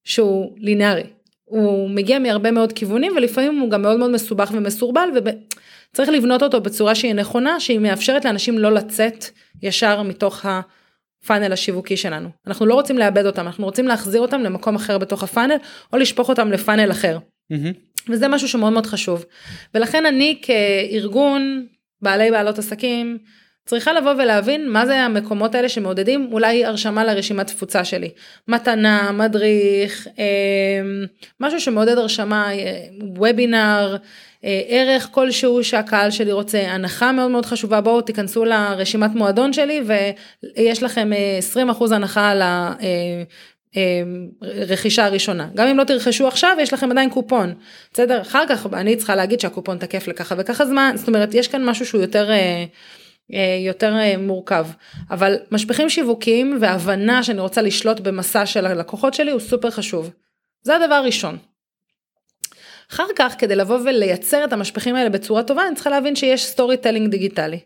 שהוא 0.05 0.55
לינארי 0.57 1.05
הוא 1.45 1.91
מגיע 1.91 2.19
מהרבה 2.19 2.51
מאוד 2.51 2.73
כיוונים 2.73 3.13
ולפעמים 3.17 3.59
הוא 3.59 3.71
גם 3.71 3.83
מאוד 3.83 3.99
מאוד 3.99 4.11
מסובך 4.11 4.51
ומסורבל 4.53 5.09
וצריך 5.15 6.09
לבנות 6.09 6.43
אותו 6.43 6.61
בצורה 6.61 6.95
שהיא 6.95 7.15
נכונה 7.15 7.61
שהיא 7.61 7.79
מאפשרת 7.79 8.25
לאנשים 8.25 8.59
לא 8.59 8.73
לצאת 8.73 9.25
ישר 9.63 10.03
מתוך 10.03 10.47
ה... 10.47 10.61
פאנל 11.27 11.53
השיווקי 11.53 11.97
שלנו. 11.97 12.29
אנחנו 12.47 12.67
לא 12.67 12.75
רוצים 12.75 12.99
לאבד 12.99 13.27
אותם, 13.27 13.47
אנחנו 13.47 13.65
רוצים 13.65 13.89
להחזיר 13.89 14.21
אותם 14.21 14.41
למקום 14.41 14.75
אחר 14.75 14.99
בתוך 14.99 15.23
הפאנל, 15.23 15.57
או 15.93 15.99
לשפוך 15.99 16.29
אותם 16.29 16.53
לפאנל 16.53 16.91
אחר. 16.91 17.19
Mm-hmm. 17.53 17.89
וזה 18.09 18.29
משהו 18.29 18.49
שמאוד 18.49 18.73
מאוד 18.73 18.87
חשוב. 18.87 19.25
ולכן 19.75 20.07
אני 20.07 20.41
כארגון 20.43 21.67
בעלי 22.03 22.31
בעלות 22.31 22.59
עסקים, 22.59 23.19
צריכה 23.69 23.93
לבוא 23.93 24.11
ולהבין 24.19 24.69
מה 24.69 24.87
זה 24.87 24.97
המקומות 25.01 25.55
האלה 25.55 25.69
שמעודדים 25.69 26.29
אולי 26.33 26.65
הרשמה 26.65 27.05
לרשימת 27.05 27.47
תפוצה 27.47 27.85
שלי. 27.85 28.11
מתנה, 28.49 29.13
מדריך, 29.13 30.09
אה, 30.19 30.25
משהו 31.41 31.61
שמעודד 31.61 31.99
הרשמה, 31.99 32.53
אה, 32.53 32.87
וובינר, 33.17 33.97
אה, 34.45 34.61
ערך 34.69 35.09
כלשהו 35.11 35.65
שהקהל 35.65 36.11
שלי 36.11 36.33
רוצה, 36.33 36.59
הנחה 36.59 37.13
מאוד 37.13 37.31
מאוד 37.31 37.47
חשובה, 37.47 37.81
בואו 37.81 38.01
תיכנסו 38.01 38.45
לרשימת 38.45 39.11
מועדון 39.15 39.53
שלי 39.53 39.83
ויש 39.87 40.83
לכם 40.83 41.11
20% 41.39 41.93
הנחה 41.93 42.31
על 42.31 42.43
הרכישה 44.43 45.07
הראשונה. 45.07 45.49
גם 45.55 45.69
אם 45.69 45.79
לא 45.79 45.85
תרכשו 45.85 46.29
עכשיו 46.29 46.57
יש 46.61 46.73
לכם 46.73 46.91
עדיין 46.91 47.11
קופון. 47.11 47.55
בסדר? 47.93 48.21
אחר 48.21 48.45
כך 48.49 48.67
אני 48.73 48.97
צריכה 48.97 49.17
להגיד 49.17 49.41
שהקופון 49.41 49.79
תקף 49.79 50.09
לככה 50.09 50.35
וככה 50.39 50.67
זמן, 50.67 50.93
זאת 50.95 51.09
אומרת 51.09 51.35
יש 51.35 51.49
כאן 51.49 51.65
משהו 51.65 51.87
שהוא 51.87 52.01
יותר... 52.01 52.31
אה, 53.35 53.59
יותר 53.67 53.97
אה, 53.97 54.17
מורכב 54.17 54.67
אבל 55.11 55.37
משפיכים 55.51 55.91
שיווקיים 55.91 56.59
והבנה 56.61 57.23
שאני 57.23 57.41
רוצה 57.41 57.63
לשלוט 57.63 58.01
במסע 58.01 58.47
של 58.47 58.67
הלקוחות 58.67 59.15
שלי 59.15 59.31
הוא 59.31 59.41
סופר 59.41 59.71
חשוב. 59.71 60.11
זה 60.63 60.77
הדבר 60.77 60.95
הראשון. 60.95 61.37
אחר 62.93 63.07
כך 63.17 63.35
כדי 63.39 63.57
לבוא 63.57 63.79
ולייצר 63.85 64.45
את 64.45 64.53
המשפיכים 64.53 64.95
האלה 64.95 65.11
בצורה 65.11 65.43
טובה 65.43 65.67
אני 65.67 65.75
צריכה 65.75 65.91
להבין 65.91 66.17
שיש 66.17 66.45
storytelling 66.45 67.11
דיגיטלי. 67.11 67.59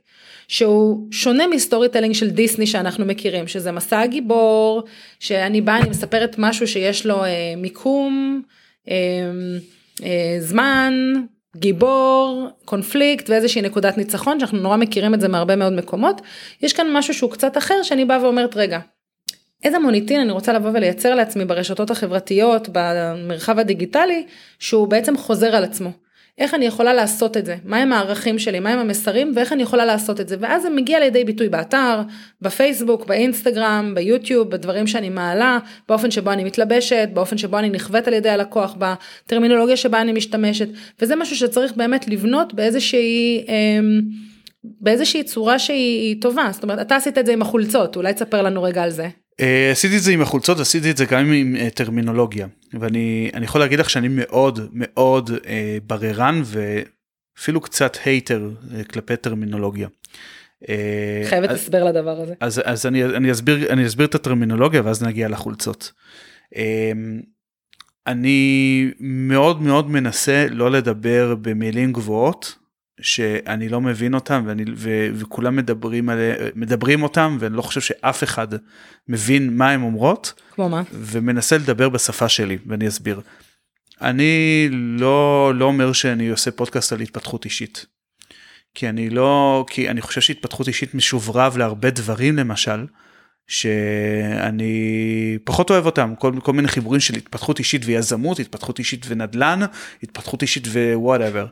שהוא 0.49 1.09
שונה 1.11 1.47
מ 1.47 1.89
storytelling 1.89 2.15
של 2.15 2.31
דיסני 2.31 2.67
שאנחנו 2.67 3.05
מכירים 3.05 3.49
שזה 3.49 3.73
מסע 3.73 4.01
הגיבור 4.01 4.83
שאני 5.21 5.61
באה 5.61 5.79
אני 5.79 5.91
מספרת 5.91 6.35
משהו 6.39 6.69
שיש 6.69 7.07
לו 7.07 7.25
אה, 7.25 7.55
מיקום 7.57 8.43
אה, 8.89 8.95
אה, 10.05 10.37
זמן 10.41 10.95
גיבור, 11.57 12.49
קונפליקט 12.65 13.31
ואיזושהי 13.31 13.63
נקודת 13.63 13.99
ניצחון 13.99 14.41
שאנחנו 14.41 14.59
נורא 14.59 14.77
מכירים 14.77 15.15
את 15.15 15.21
זה 15.21 15.29
מהרבה 15.29 15.57
מאוד 15.57 15.73
מקומות. 15.73 16.21
יש 16.63 16.73
כאן 16.73 16.87
משהו 16.93 17.15
שהוא 17.15 17.31
קצת 17.31 17.59
אחר 17.59 17.83
שאני 17.83 18.05
באה 18.05 18.25
ואומרת 18.25 18.57
רגע, 18.57 18.79
איזה 19.65 19.79
מוניטין 19.79 20.21
אני 20.21 20.33
רוצה 20.33 20.53
לבוא 20.53 20.71
ולייצר 20.75 21.15
לעצמי 21.15 21.45
ברשתות 21.45 21.91
החברתיות, 21.91 22.69
במרחב 22.73 23.59
הדיגיטלי, 23.59 24.27
שהוא 24.59 24.89
בעצם 24.89 25.17
חוזר 25.17 25.57
על 25.57 25.65
עצמו. 25.65 25.91
איך 26.39 26.55
אני 26.55 26.65
יכולה 26.65 26.95
לעשות 26.95 27.37
את 27.37 27.47
זה, 27.47 27.57
מהם 27.65 27.93
הערכים 27.93 28.39
שלי, 28.39 28.61
מהם 28.61 28.79
המסרים? 28.79 29.33
ואיך 29.37 29.53
אני 29.53 29.63
יכולה 29.63 29.85
לעשות 29.85 30.21
את 30.21 30.29
זה? 30.29 30.37
ואז 30.41 30.63
זה 30.63 30.71
מגיע 30.71 31.01
לידי 31.01 31.25
ביטוי 31.25 31.49
באתר, 31.49 32.01
בפייסבוק, 32.43 33.07
באינסטגרם, 33.07 33.93
ביוטיוב, 33.95 34.51
בדברים 34.51 34.87
שאני 34.87 35.09
מעלה, 35.09 35.59
באופן 35.89 36.11
שבו 36.11 36.33
אני 36.33 36.45
מתלבשת, 36.45 37.09
באופן 37.13 37.39
שבו 37.39 37.59
אני 37.59 37.71
נכווית 37.71 38.09
על 38.09 38.15
ידי 38.15 38.29
הלקוח, 38.29 38.77
בטרמינולוגיה 38.79 39.77
שבה 39.77 40.01
אני 40.01 40.13
משתמשת. 40.13 40.69
וזה 41.01 41.17
משהו 41.17 41.37
שצריך 41.37 41.73
באמת 41.77 42.09
לבנות 42.09 42.55
באיזושהי 42.55 43.45
אמ, 43.49 44.01
באיזושהי 44.63 45.23
צורה 45.25 45.59
שהיא 45.59 46.17
טובה. 46.21 46.49
זאת 46.53 46.63
אומרת 46.63 46.81
אתה 46.81 46.97
עשית 46.97 47.19
את 47.19 47.27
זה 47.27 47.33
עם 47.33 47.43
החולצות 47.43 47.97
אולי 47.97 48.15
תספר 48.15 48.43
לנו 48.43 48.63
רגע 48.63 48.83
על 48.83 48.91
זה. 48.91 49.09
אה, 49.41 49.71
עשיתי 49.71 49.97
את 49.97 50.03
זה 50.03 50.13
עם 50.13 50.23
החולצות 50.23 50.61
עשיתי 50.61 50.91
את 50.91 50.97
זה 50.97 51.05
גם 51.05 51.33
עם 51.33 51.57
אה, 51.57 51.71
טרמינולוגיה 51.71 52.47
ואני 52.81 53.31
אני 53.35 53.45
יכול 53.45 53.61
להגיד 53.61 53.81
לך 53.81 53.91
שאני 53.91 54.09
מאוד 54.09 54.69
מאוד 54.73 55.31
אה, 55.47 55.79
בררן 55.87 56.43
ואפילו 56.45 57.61
קצת 57.61 57.97
הייטר 58.05 58.51
כלפי 58.91 59.17
טרמינולוגיה. 59.17 59.89
חייבת 61.29 61.51
הסבר 61.51 61.85
לדבר 61.85 62.21
הזה. 62.21 62.35
אז, 62.41 62.63
אז 62.65 62.87
אני, 62.87 63.05
אני 63.05 63.33
אסביר 63.33 63.73
אני 63.73 63.87
אסביר 63.87 64.07
את 64.07 64.15
הטרמינולוגיה 64.15 64.83
ואז 64.85 65.03
נגיע 65.03 65.29
לחולצות. 65.29 65.93
אני 68.07 68.91
מאוד 69.01 69.63
מאוד 69.63 69.91
מנסה 69.91 70.47
לא 70.51 70.71
לדבר 70.71 71.35
במילים 71.41 71.93
גבוהות 71.93 72.59
שאני 73.03 73.69
לא 73.69 73.81
מבין 73.81 74.15
אותם 74.15 74.45
ואני 74.47 74.65
ו, 74.77 75.09
וכולם 75.15 75.57
מדברים 75.57 76.09
על 76.09 76.19
מדברים 76.55 77.03
אותם 77.03 77.37
ואני 77.41 77.57
לא 77.57 77.63
חושב 77.63 77.81
שאף 77.81 78.25
אחד 78.25 78.49
מבין 79.09 79.57
מה 79.57 79.71
הם 79.71 79.83
אומרות. 79.83 80.33
כמו 80.51 80.69
מה? 80.69 80.83
ומנסה 80.93 81.57
לדבר 81.57 81.89
בשפה 81.89 82.29
שלי 82.29 82.59
ואני 82.67 82.89
אסביר. 82.89 83.21
אני 84.01 84.69
לא 84.71 85.53
לא 85.55 85.65
אומר 85.65 85.93
שאני 85.93 86.29
עושה 86.29 86.51
פודקאסט 86.51 86.93
על 86.93 87.01
התפתחות 87.01 87.45
אישית. 87.45 87.87
כי 88.75 88.89
אני 88.89 89.11
לא 89.11 89.65
כי 89.69 89.89
אני 89.91 90.01
חושב 90.01 90.21
שהתפתחות 90.21 90.69
אישית 90.69 90.95
משורבב 90.95 91.57
להרבה 91.57 91.91
דברים 91.91 92.37
למשל. 92.37 92.87
שאני 93.47 95.39
פחות 95.45 95.71
אוהב 95.71 95.87
אותם 95.87 96.15
כל, 96.19 96.33
כל 96.43 96.53
מיני 96.53 96.69
חיבורים 96.69 97.01
של 97.01 97.15
התפתחות 97.15 97.59
אישית 97.59 97.83
ויזמות 97.85 98.39
התפתחות 98.39 98.79
אישית 98.79 99.07
ונדל"ן 99.09 99.61
התפתחות 100.03 100.43
אישית 100.43 100.67
ו 100.67 100.75
whatever. 100.75 101.47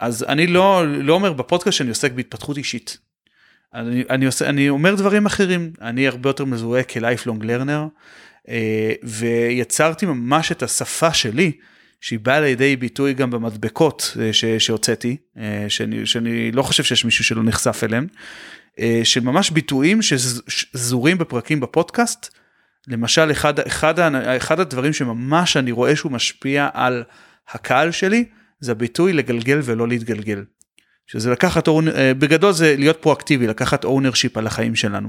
אז 0.00 0.24
אני 0.28 0.46
לא 0.46 0.84
לא 0.86 1.12
אומר 1.12 1.32
בפודקאסט 1.32 1.78
שאני 1.78 1.88
עוסק 1.88 2.12
בהתפתחות 2.12 2.56
אישית. 2.56 2.98
אני, 3.74 4.04
אני 4.10 4.26
עושה 4.26 4.48
אני 4.48 4.68
אומר 4.68 4.94
דברים 4.94 5.26
אחרים 5.26 5.72
אני 5.80 6.08
הרבה 6.08 6.28
יותר 6.28 6.44
מזוהה 6.44 6.82
כלייפלונג 6.82 7.44
לרנר 7.44 7.86
אה, 8.48 8.92
ויצרתי 9.02 10.06
ממש 10.06 10.52
את 10.52 10.62
השפה 10.62 11.12
שלי 11.12 11.52
שהיא 12.00 12.18
באה 12.18 12.40
לידי 12.40 12.76
ביטוי 12.76 13.14
גם 13.14 13.30
במדבקות 13.30 14.16
אה, 14.20 14.32
ש, 14.32 14.44
שהוצאתי 14.44 15.16
אה, 15.38 15.66
שאני, 15.68 16.06
שאני 16.06 16.52
לא 16.52 16.62
חושב 16.62 16.82
שיש 16.82 17.04
מישהו 17.04 17.24
שלא 17.24 17.42
נחשף 17.42 17.84
אליהם 17.84 18.06
של 19.04 19.20
ממש 19.20 19.50
ביטויים 19.50 20.02
שזורים 20.02 21.18
בפרקים 21.18 21.60
בפודקאסט. 21.60 22.36
למשל 22.88 23.30
אחד, 23.30 23.60
אחד, 23.60 23.94
אחד 24.36 24.60
הדברים 24.60 24.92
שממש 24.92 25.56
אני 25.56 25.72
רואה 25.72 25.96
שהוא 25.96 26.12
משפיע 26.12 26.68
על 26.72 27.04
הקהל 27.48 27.90
שלי 27.90 28.24
זה 28.60 28.72
הביטוי 28.72 29.12
לגלגל 29.12 29.60
ולא 29.62 29.88
להתגלגל. 29.88 30.44
שזה 31.06 31.30
לקחת, 31.30 31.68
אה, 31.68 32.14
בגדול 32.14 32.52
זה 32.52 32.74
להיות 32.78 32.96
פרואקטיבי, 33.02 33.46
לקחת 33.46 33.84
ownership 33.84 34.36
על 34.36 34.46
החיים 34.46 34.74
שלנו. 34.74 35.08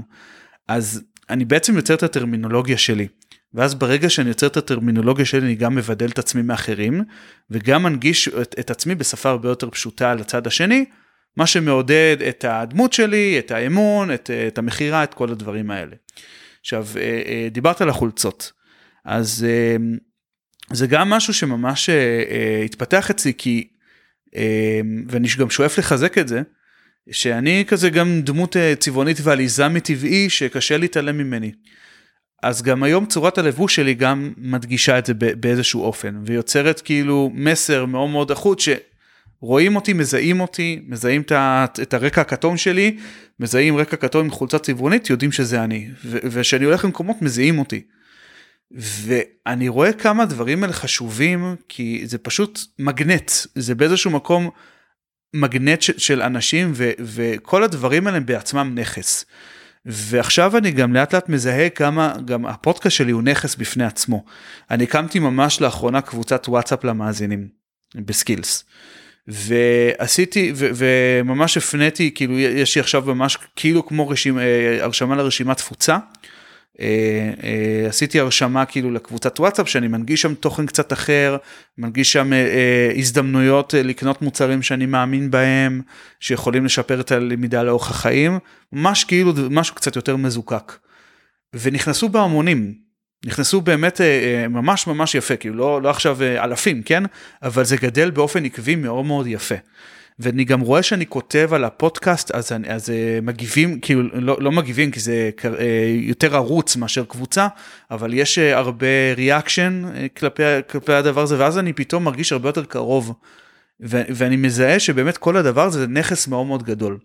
אז 0.68 1.02
אני 1.30 1.44
בעצם 1.44 1.76
יוצר 1.76 1.94
את 1.94 2.02
הטרמינולוגיה 2.02 2.78
שלי. 2.78 3.08
ואז 3.54 3.74
ברגע 3.74 4.10
שאני 4.10 4.28
יוצר 4.28 4.46
את 4.46 4.56
הטרמינולוגיה 4.56 5.24
שלי 5.24 5.40
אני 5.40 5.54
גם 5.54 5.74
מבדל 5.74 6.08
את 6.08 6.18
עצמי 6.18 6.42
מאחרים 6.42 7.04
וגם 7.50 7.82
מנגיש 7.82 8.28
את, 8.28 8.54
את 8.60 8.70
עצמי 8.70 8.94
בשפה 8.94 9.28
הרבה 9.28 9.48
יותר 9.48 9.70
פשוטה 9.70 10.14
לצד 10.14 10.46
השני 10.46 10.84
מה 11.36 11.46
שמעודד 11.46 12.16
את 12.28 12.44
הדמות 12.48 12.92
שלי 12.92 13.38
את 13.38 13.50
האמון 13.50 14.14
את, 14.14 14.30
את 14.48 14.58
המכירה 14.58 15.04
את 15.04 15.14
כל 15.14 15.30
הדברים 15.30 15.70
האלה. 15.70 15.96
עכשיו 16.60 16.86
אה, 16.96 17.02
אה, 17.02 17.48
דיברת 17.50 17.80
על 17.80 17.88
החולצות 17.88 18.52
אז 19.04 19.46
זה 20.72 20.86
גם 20.86 21.10
משהו 21.10 21.34
שממש 21.34 21.90
אה, 21.90 22.62
התפתח 22.64 23.10
אצלי 23.10 23.32
כי 23.38 23.68
אה, 24.36 24.80
ואני 25.08 25.28
גם 25.38 25.50
שואף 25.50 25.78
לחזק 25.78 26.18
את 26.18 26.28
זה 26.28 26.42
שאני 27.10 27.64
כזה 27.68 27.90
גם 27.90 28.20
דמות 28.22 28.56
אה, 28.56 28.74
צבעונית 28.78 29.16
ועליזה 29.22 29.68
מטבעי 29.68 30.30
שקשה 30.30 30.76
להתעלם 30.76 31.18
ממני. 31.18 31.52
אז 32.42 32.62
גם 32.62 32.82
היום 32.82 33.06
צורת 33.06 33.38
הלבוש 33.38 33.74
שלי 33.74 33.94
גם 33.94 34.32
מדגישה 34.36 34.98
את 34.98 35.06
זה 35.06 35.14
באיזשהו 35.14 35.82
אופן 35.82 36.20
ויוצרת 36.24 36.80
כאילו 36.80 37.30
מסר 37.34 37.84
מאוד 37.84 38.10
מאוד 38.10 38.30
אחוד 38.30 38.58
שרואים 38.60 39.76
אותי 39.76 39.92
מזהים 39.92 40.40
אותי 40.40 40.80
מזהים 40.86 41.22
את 41.82 41.94
הרקע 41.94 42.20
הכתום 42.20 42.56
שלי 42.56 42.96
מזהים 43.40 43.76
רקע 43.76 43.96
כתום 43.96 44.24
עם 44.24 44.30
חולצה 44.30 44.58
צבעונית 44.58 45.10
יודעים 45.10 45.32
שזה 45.32 45.64
אני 45.64 45.88
וכשאני 46.04 46.64
הולך 46.64 46.84
למקומות 46.84 47.22
מזהים 47.22 47.58
אותי. 47.58 47.82
ואני 48.72 49.68
רואה 49.68 49.92
כמה 49.92 50.24
דברים 50.24 50.62
האלה 50.62 50.72
חשובים 50.72 51.56
כי 51.68 52.02
זה 52.04 52.18
פשוט 52.18 52.60
מגנט 52.78 53.30
זה 53.54 53.74
באיזשהו 53.74 54.10
מקום 54.10 54.50
מגנט 55.34 55.82
של, 55.82 55.98
של 55.98 56.22
אנשים 56.22 56.72
ו, 56.74 56.90
וכל 56.98 57.64
הדברים 57.64 58.06
האלה 58.06 58.16
הם 58.16 58.26
בעצמם 58.26 58.72
נכס. 58.74 59.24
ועכשיו 59.86 60.56
אני 60.56 60.70
גם 60.70 60.94
לאט 60.94 61.14
לאט 61.14 61.28
מזהה 61.28 61.68
כמה 61.68 62.14
גם 62.24 62.46
הפודקאסט 62.46 62.96
שלי 62.96 63.12
הוא 63.12 63.22
נכס 63.22 63.54
בפני 63.54 63.84
עצמו. 63.84 64.24
אני 64.70 64.84
הקמתי 64.84 65.18
ממש 65.18 65.60
לאחרונה 65.60 66.00
קבוצת 66.00 66.48
וואטסאפ 66.48 66.84
למאזינים 66.84 67.48
בסקילס. 67.94 68.64
ועשיתי 69.28 70.52
ו, 70.56 70.70
וממש 70.74 71.56
הפניתי 71.56 72.10
כאילו 72.14 72.38
יש 72.38 72.74
לי 72.74 72.80
עכשיו 72.80 73.02
ממש 73.02 73.38
כאילו 73.56 73.86
כמו 73.86 74.08
רשימה 74.08 74.42
הרשמה 74.80 75.16
לרשימת 75.16 75.56
תפוצה. 75.56 75.98
אה, 76.80 77.30
אה, 77.42 77.88
עשיתי 77.88 78.20
הרשמה 78.20 78.64
כאילו 78.64 78.90
לקבוצת 78.90 79.40
וואטסאפ 79.40 79.68
שאני 79.68 79.88
מנגיש 79.88 80.22
שם 80.22 80.34
תוכן 80.34 80.66
קצת 80.66 80.92
אחר, 80.92 81.36
מנגיש 81.78 82.12
שם 82.12 82.32
אה, 82.32 82.92
הזדמנויות 82.96 83.74
לקנות 83.74 84.22
מוצרים 84.22 84.62
שאני 84.62 84.86
מאמין 84.86 85.30
בהם, 85.30 85.82
שיכולים 86.20 86.64
לשפר 86.64 87.00
את 87.00 87.12
הלמידה 87.12 87.62
לאורך 87.62 87.90
החיים, 87.90 88.38
ממש 88.72 89.04
כאילו 89.04 89.32
משהו 89.50 89.74
קצת 89.74 89.96
יותר 89.96 90.16
מזוקק. 90.16 90.72
ונכנסו 91.54 92.08
בהמונים, 92.08 92.74
נכנסו 93.26 93.60
באמת 93.60 94.00
ממש 94.50 94.86
ממש 94.86 95.14
יפה, 95.14 95.36
כאילו 95.36 95.54
לא, 95.54 95.82
לא 95.82 95.90
עכשיו 95.90 96.18
אלפים, 96.22 96.82
כן? 96.82 97.02
אבל 97.42 97.64
זה 97.64 97.76
גדל 97.76 98.10
באופן 98.10 98.44
עקבי 98.44 98.76
מאוד 98.76 99.04
מאוד 99.04 99.26
יפה. 99.26 99.54
ואני 100.20 100.44
גם 100.44 100.60
רואה 100.60 100.82
שאני 100.82 101.06
כותב 101.06 101.50
על 101.52 101.64
הפודקאסט 101.64 102.30
אז, 102.30 102.52
אני, 102.52 102.68
אז 102.70 102.88
uh, 102.88 102.92
מגיבים 103.22 103.80
כאילו 103.80 104.02
לא, 104.12 104.36
לא 104.40 104.52
מגיבים 104.52 104.90
כי 104.90 105.00
זה 105.00 105.30
uh, 105.40 105.46
יותר 105.90 106.36
ערוץ 106.36 106.76
מאשר 106.76 107.04
קבוצה 107.04 107.48
אבל 107.90 108.14
יש 108.14 108.38
uh, 108.38 108.56
הרבה 108.56 108.86
ריאקשן 109.16 109.82
כלפי, 110.16 110.42
כלפי 110.70 110.92
הדבר 110.92 111.22
הזה 111.22 111.38
ואז 111.38 111.58
אני 111.58 111.72
פתאום 111.72 112.04
מרגיש 112.04 112.32
הרבה 112.32 112.48
יותר 112.48 112.64
קרוב 112.64 113.12
ו, 113.82 114.02
ואני 114.08 114.36
מזהה 114.36 114.78
שבאמת 114.78 115.16
כל 115.16 115.36
הדבר 115.36 115.66
הזה 115.66 115.78
זה 115.78 115.86
נכס 115.86 116.28
מאוד 116.28 116.46
מאוד 116.46 116.62
גדול. 116.62 116.98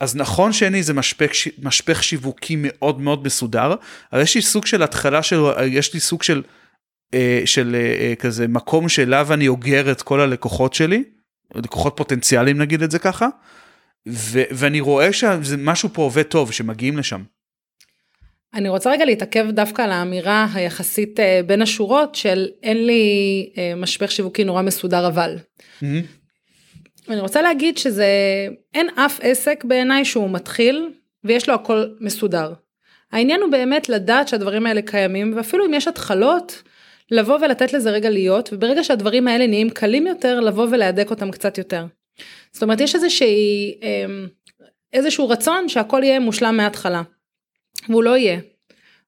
אז 0.00 0.16
נכון 0.16 0.52
שאין 0.52 0.72
לי 0.72 0.78
איזה 0.78 0.94
משפך, 0.94 1.30
משפך 1.62 2.02
שיווקי 2.02 2.56
מאוד 2.58 3.00
מאוד 3.00 3.24
מסודר 3.24 3.74
אבל 4.12 4.20
יש 4.20 4.34
לי 4.34 4.42
סוג 4.42 4.66
של 4.66 4.82
התחלה 4.82 5.22
של 5.22 5.40
יש 5.66 5.94
לי 5.94 6.00
סוג 6.00 6.22
של, 6.22 6.42
uh, 7.14 7.16
של 7.44 7.76
כזה 8.18 8.48
מקום 8.48 8.88
שאליו 8.88 9.32
אני 9.32 9.48
אוגר 9.48 9.92
את 9.92 10.02
כל 10.02 10.20
הלקוחות 10.20 10.74
שלי. 10.74 11.04
לקוחות 11.54 11.96
פוטנציאליים 11.96 12.58
נגיד 12.58 12.82
את 12.82 12.90
זה 12.90 12.98
ככה, 12.98 13.28
ו- 14.08 14.42
ואני 14.50 14.80
רואה 14.80 15.12
שמשהו 15.12 15.88
פה 15.92 16.02
עובד 16.02 16.22
טוב 16.22 16.52
שמגיעים 16.52 16.98
לשם. 16.98 17.22
אני 18.54 18.68
רוצה 18.68 18.90
רגע 18.90 19.04
להתעכב 19.04 19.46
דווקא 19.50 19.82
על 19.82 19.92
האמירה 19.92 20.46
היחסית 20.54 21.20
אה, 21.20 21.40
בין 21.46 21.62
השורות 21.62 22.14
של 22.14 22.48
אין 22.62 22.86
לי 22.86 23.02
אה, 23.58 23.72
משפך 23.76 24.10
שיווקי 24.10 24.44
נורא 24.44 24.62
מסודר 24.62 25.06
אבל. 25.06 25.36
Mm-hmm. 25.82 25.84
אני 27.08 27.20
רוצה 27.20 27.42
להגיד 27.42 27.78
שזה 27.78 28.06
אין 28.74 28.88
אף 28.96 29.18
עסק 29.22 29.64
בעיניי 29.64 30.04
שהוא 30.04 30.30
מתחיל 30.30 30.88
ויש 31.24 31.48
לו 31.48 31.54
הכל 31.54 31.84
מסודר. 32.00 32.52
העניין 33.12 33.40
הוא 33.42 33.50
באמת 33.50 33.88
לדעת 33.88 34.28
שהדברים 34.28 34.66
האלה 34.66 34.82
קיימים 34.82 35.36
ואפילו 35.36 35.66
אם 35.66 35.74
יש 35.74 35.88
התחלות 35.88 36.62
לבוא 37.10 37.38
ולתת 37.38 37.72
לזה 37.72 37.90
רגע 37.90 38.10
להיות, 38.10 38.52
וברגע 38.52 38.84
שהדברים 38.84 39.28
האלה 39.28 39.46
נהיים 39.46 39.70
קלים 39.70 40.06
יותר, 40.06 40.40
לבוא 40.40 40.66
ולהדק 40.70 41.10
אותם 41.10 41.30
קצת 41.30 41.58
יותר. 41.58 41.86
זאת 42.52 42.62
אומרת, 42.62 42.80
יש 42.80 42.94
איזושהי, 42.94 43.74
אמ, 43.82 44.26
איזשהו 44.92 45.28
רצון 45.28 45.68
שהכל 45.68 46.00
יהיה 46.04 46.20
מושלם 46.20 46.56
מההתחלה, 46.56 47.02
והוא 47.88 48.02
לא 48.02 48.16
יהיה. 48.16 48.38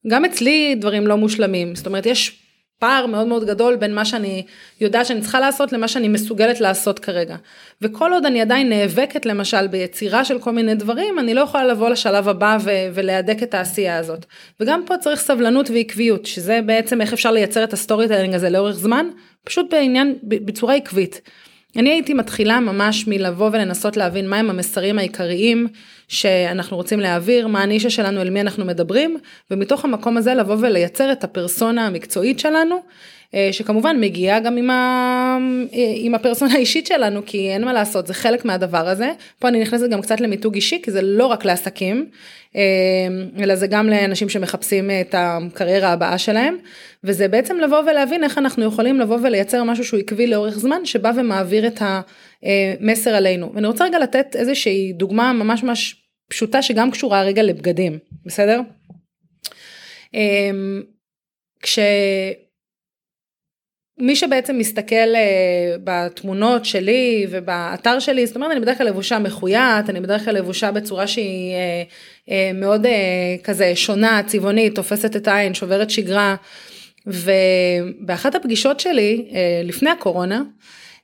גם 0.06 0.24
אצלי 0.24 0.74
דברים 0.74 1.06
לא 1.06 1.16
מושלמים, 1.16 1.74
זאת 1.74 1.86
אומרת, 1.86 2.06
יש 2.06 2.39
פער 2.80 3.06
מאוד 3.06 3.26
מאוד 3.26 3.44
גדול 3.44 3.76
בין 3.76 3.94
מה 3.94 4.04
שאני 4.04 4.44
יודעת 4.80 5.06
שאני 5.06 5.20
צריכה 5.20 5.40
לעשות 5.40 5.72
למה 5.72 5.88
שאני 5.88 6.08
מסוגלת 6.08 6.60
לעשות 6.60 6.98
כרגע. 6.98 7.36
וכל 7.82 8.12
עוד 8.12 8.26
אני 8.26 8.40
עדיין 8.40 8.68
נאבקת 8.68 9.26
למשל 9.26 9.66
ביצירה 9.66 10.24
של 10.24 10.38
כל 10.38 10.50
מיני 10.50 10.74
דברים, 10.74 11.18
אני 11.18 11.34
לא 11.34 11.40
יכולה 11.40 11.64
לבוא 11.64 11.88
לשלב 11.88 12.28
הבא 12.28 12.58
ו- 12.60 12.88
ולהדק 12.94 13.42
את 13.42 13.54
העשייה 13.54 13.98
הזאת. 13.98 14.26
וגם 14.60 14.82
פה 14.86 14.96
צריך 14.98 15.20
סבלנות 15.20 15.70
ועקביות, 15.70 16.26
שזה 16.26 16.60
בעצם 16.66 17.00
איך 17.00 17.12
אפשר 17.12 17.30
לייצר 17.30 17.64
את 17.64 17.72
ה 17.72 18.08
storytelling 18.08 18.34
הזה 18.34 18.50
לאורך 18.50 18.76
זמן, 18.76 19.06
פשוט 19.44 19.66
בעניין, 19.70 20.18
בצורה 20.22 20.74
עקבית. 20.74 21.20
אני 21.76 21.90
הייתי 21.90 22.14
מתחילה 22.14 22.60
ממש 22.60 23.06
מלבוא 23.06 23.50
ולנסות 23.52 23.96
להבין 23.96 24.28
מהם 24.28 24.50
המסרים 24.50 24.98
העיקריים 24.98 25.68
שאנחנו 26.08 26.76
רוצים 26.76 27.00
להעביר, 27.00 27.46
מה 27.46 27.62
הנישה 27.62 27.90
שלנו, 27.90 28.20
אל 28.20 28.30
מי 28.30 28.40
אנחנו 28.40 28.64
מדברים, 28.64 29.16
ומתוך 29.50 29.84
המקום 29.84 30.16
הזה 30.16 30.34
לבוא 30.34 30.56
ולייצר 30.60 31.12
את 31.12 31.24
הפרסונה 31.24 31.86
המקצועית 31.86 32.38
שלנו, 32.38 32.82
שכמובן 33.52 33.96
מגיעה 34.00 34.40
גם 34.40 34.56
עם, 34.56 34.70
ה... 34.70 35.38
אה, 35.74 35.92
עם 35.96 36.14
הפרסונה 36.14 36.54
האישית 36.54 36.86
שלנו, 36.86 37.20
כי 37.26 37.50
אין 37.50 37.64
מה 37.64 37.72
לעשות, 37.72 38.06
זה 38.06 38.14
חלק 38.14 38.44
מהדבר 38.44 38.88
הזה. 38.88 39.12
פה 39.38 39.48
אני 39.48 39.60
נכנסת 39.60 39.90
גם 39.90 40.02
קצת 40.02 40.20
למיתוג 40.20 40.54
אישי, 40.54 40.80
כי 40.82 40.90
זה 40.90 41.02
לא 41.02 41.26
רק 41.26 41.44
לעסקים, 41.44 42.06
אה, 42.56 42.62
אלא 43.38 43.54
זה 43.54 43.66
גם 43.66 43.88
לאנשים 43.88 44.28
שמחפשים 44.28 44.90
את 45.00 45.14
הקריירה 45.18 45.92
הבאה 45.92 46.18
שלהם, 46.18 46.56
וזה 47.04 47.28
בעצם 47.28 47.58
לבוא 47.58 47.78
ולהבין 47.78 48.24
איך 48.24 48.38
אנחנו 48.38 48.64
יכולים 48.64 49.00
לבוא 49.00 49.18
ולייצר 49.22 49.64
משהו 49.64 49.84
שהוא 49.84 50.00
עקבי 50.00 50.26
לאורך 50.26 50.58
זמן, 50.58 50.84
שבא 50.84 51.12
ומעביר 51.16 51.66
את 51.66 51.82
המסר 51.82 53.10
עלינו. 53.10 53.52
ואני 53.54 53.66
רוצה 53.66 53.84
רגע 53.84 53.98
לתת 53.98 54.36
איזושהי 54.36 54.92
דוגמה 54.92 55.32
ממש 55.32 55.62
ממש 55.62 55.96
פשוטה 56.28 56.62
שגם 56.62 56.90
קשורה 56.90 57.22
רגע 57.22 57.42
לבגדים, 57.42 57.98
בסדר? 58.24 58.60
כש... 61.62 61.78
מי 64.00 64.16
שבעצם 64.16 64.58
מסתכל 64.58 64.94
uh, 64.94 65.80
בתמונות 65.84 66.64
שלי 66.64 67.26
ובאתר 67.30 67.98
שלי, 67.98 68.26
זאת 68.26 68.36
אומרת 68.36 68.50
אני 68.52 68.60
בדרך 68.60 68.78
כלל 68.78 68.86
לבושה 68.86 69.18
מחויית, 69.18 69.90
אני 69.90 70.00
בדרך 70.00 70.24
כלל 70.24 70.34
לבושה 70.34 70.72
בצורה 70.72 71.06
שהיא 71.06 71.54
uh, 71.54 72.28
uh, 72.28 72.32
מאוד 72.54 72.86
כזה 73.44 73.72
שונה, 73.76 74.20
צבעונית, 74.26 74.74
תופסת 74.74 75.16
את 75.16 75.28
העין, 75.28 75.54
שוברת 75.54 75.90
שגרה. 75.90 76.36
ובאחת 77.06 78.34
הפגישות 78.34 78.80
שלי 78.80 79.28
לפני 79.64 79.90
הקורונה, 79.90 80.42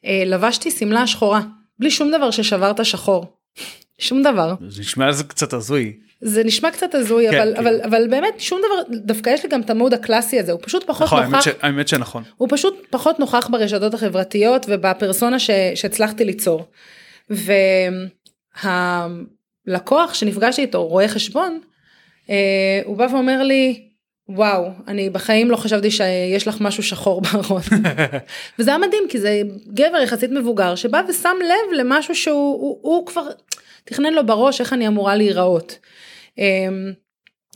לבשתי 0.04 0.70
שמלה 0.70 1.06
שחורה, 1.06 1.40
בלי 1.78 1.90
שום 1.90 2.10
דבר 2.10 2.30
ששבר 2.30 2.70
את 2.70 2.80
השחור. 2.80 3.26
שום 3.98 4.22
דבר. 4.22 4.54
זה 4.68 4.80
נשמע 4.80 5.08
לזה 5.08 5.24
קצת 5.24 5.52
הזוי. 5.52 5.92
זה 6.20 6.44
נשמע 6.44 6.70
קצת 6.70 6.94
הזוי 6.94 7.30
כן, 7.30 7.40
אבל 7.40 7.52
כן. 7.54 7.60
אבל 7.60 7.80
אבל 7.82 8.08
באמת 8.08 8.40
שום 8.40 8.58
דבר 8.58 8.96
דווקא 8.98 9.30
יש 9.30 9.42
לי 9.42 9.48
גם 9.48 9.60
את 9.60 9.70
המוד 9.70 9.94
הקלאסי 9.94 10.40
הזה 10.40 10.52
הוא 10.52 10.60
פשט 10.62 10.82
פחות 10.86 11.06
נכון, 11.06 11.22
נוכח. 11.22 11.32
האמת, 11.32 11.42
ש, 11.42 11.48
האמת 11.62 11.88
שנכון. 11.88 12.22
הוא 12.36 12.48
פשוט 12.50 12.86
פחות 12.90 13.18
נוכח 13.20 13.48
ברשתות 13.52 13.94
החברתיות 13.94 14.66
ובפרסונה 14.68 15.38
ש, 15.38 15.50
שהצלחתי 15.74 16.24
ליצור. 16.24 16.64
והלקוח 19.66 20.14
שנפגשתי 20.14 20.62
איתו 20.62 20.86
רואה 20.86 21.08
חשבון 21.08 21.60
אה, 22.30 22.80
הוא 22.84 22.96
בא 22.96 23.06
ואומר 23.12 23.42
לי 23.42 23.82
וואו 24.28 24.68
אני 24.88 25.10
בחיים 25.10 25.50
לא 25.50 25.56
חשבתי 25.56 25.90
שיש 25.90 26.48
לך 26.48 26.60
משהו 26.60 26.82
שחור 26.82 27.20
בארון. 27.20 27.62
וזה 28.58 28.70
היה 28.70 28.78
מדהים 28.78 29.02
כי 29.08 29.18
זה 29.18 29.42
גבר 29.74 29.96
יחסית 29.96 30.30
מבוגר 30.30 30.74
שבא 30.74 31.02
ושם 31.08 31.36
לב 31.44 31.78
למשהו 31.78 32.14
שהוא 32.14 32.34
הוא, 32.34 32.78
הוא 32.82 33.06
כבר 33.06 33.28
תכנן 33.84 34.12
לו 34.12 34.26
בראש 34.26 34.60
איך 34.60 34.72
אני 34.72 34.88
אמורה 34.88 35.16
להיראות. 35.16 35.78
אמ, 36.38 36.92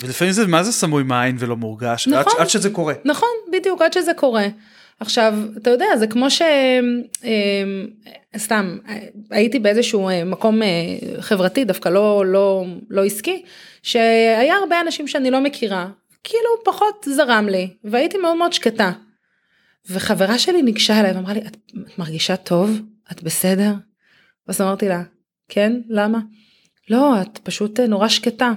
ולפעמים 0.02 0.32
זה 0.32 0.46
מה 0.46 0.62
זה 0.62 0.72
סמוי 0.72 1.02
מעין 1.02 1.36
ולא 1.38 1.56
מורגש 1.56 2.08
נכון, 2.08 2.32
עד, 2.36 2.40
עד 2.40 2.48
שזה 2.48 2.70
קורה. 2.70 2.94
נכון 3.04 3.28
בדיוק 3.52 3.82
עד 3.82 3.92
שזה 3.92 4.14
קורה. 4.14 4.46
עכשיו 5.00 5.34
אתה 5.56 5.70
יודע 5.70 5.86
זה 5.98 6.06
כמו 6.06 6.26
שסתם 6.30 6.48
אמ, 8.54 8.78
הייתי 9.30 9.58
באיזשהו 9.58 10.08
אה, 10.08 10.24
מקום 10.24 10.62
אה, 10.62 10.68
חברתי 11.20 11.64
דווקא 11.64 11.88
לא 11.88 12.26
לא 12.26 12.64
לא 12.90 13.04
עסקי 13.04 13.42
שהיה 13.82 14.54
הרבה 14.54 14.80
אנשים 14.80 15.08
שאני 15.08 15.30
לא 15.30 15.40
מכירה 15.40 15.88
כאילו 16.24 16.48
פחות 16.64 17.06
זרם 17.10 17.48
לי 17.48 17.68
והייתי 17.84 18.18
מאוד 18.18 18.36
מאוד 18.36 18.52
שקטה. 18.52 18.92
וחברה 19.90 20.38
שלי 20.38 20.62
ניגשה 20.62 21.00
אליי 21.00 21.12
ואמרה 21.12 21.34
לי 21.34 21.40
את, 21.40 21.56
את 21.86 21.98
מרגישה 21.98 22.36
טוב 22.36 22.80
את 23.12 23.22
בסדר? 23.22 23.72
אז 24.48 24.60
אמרתי 24.60 24.88
לה 24.88 25.02
כן 25.48 25.72
למה? 25.88 26.18
לא 26.90 27.22
את 27.22 27.38
פשוט 27.38 27.80
אה, 27.80 27.86
נורא 27.86 28.08
שקטה. 28.08 28.52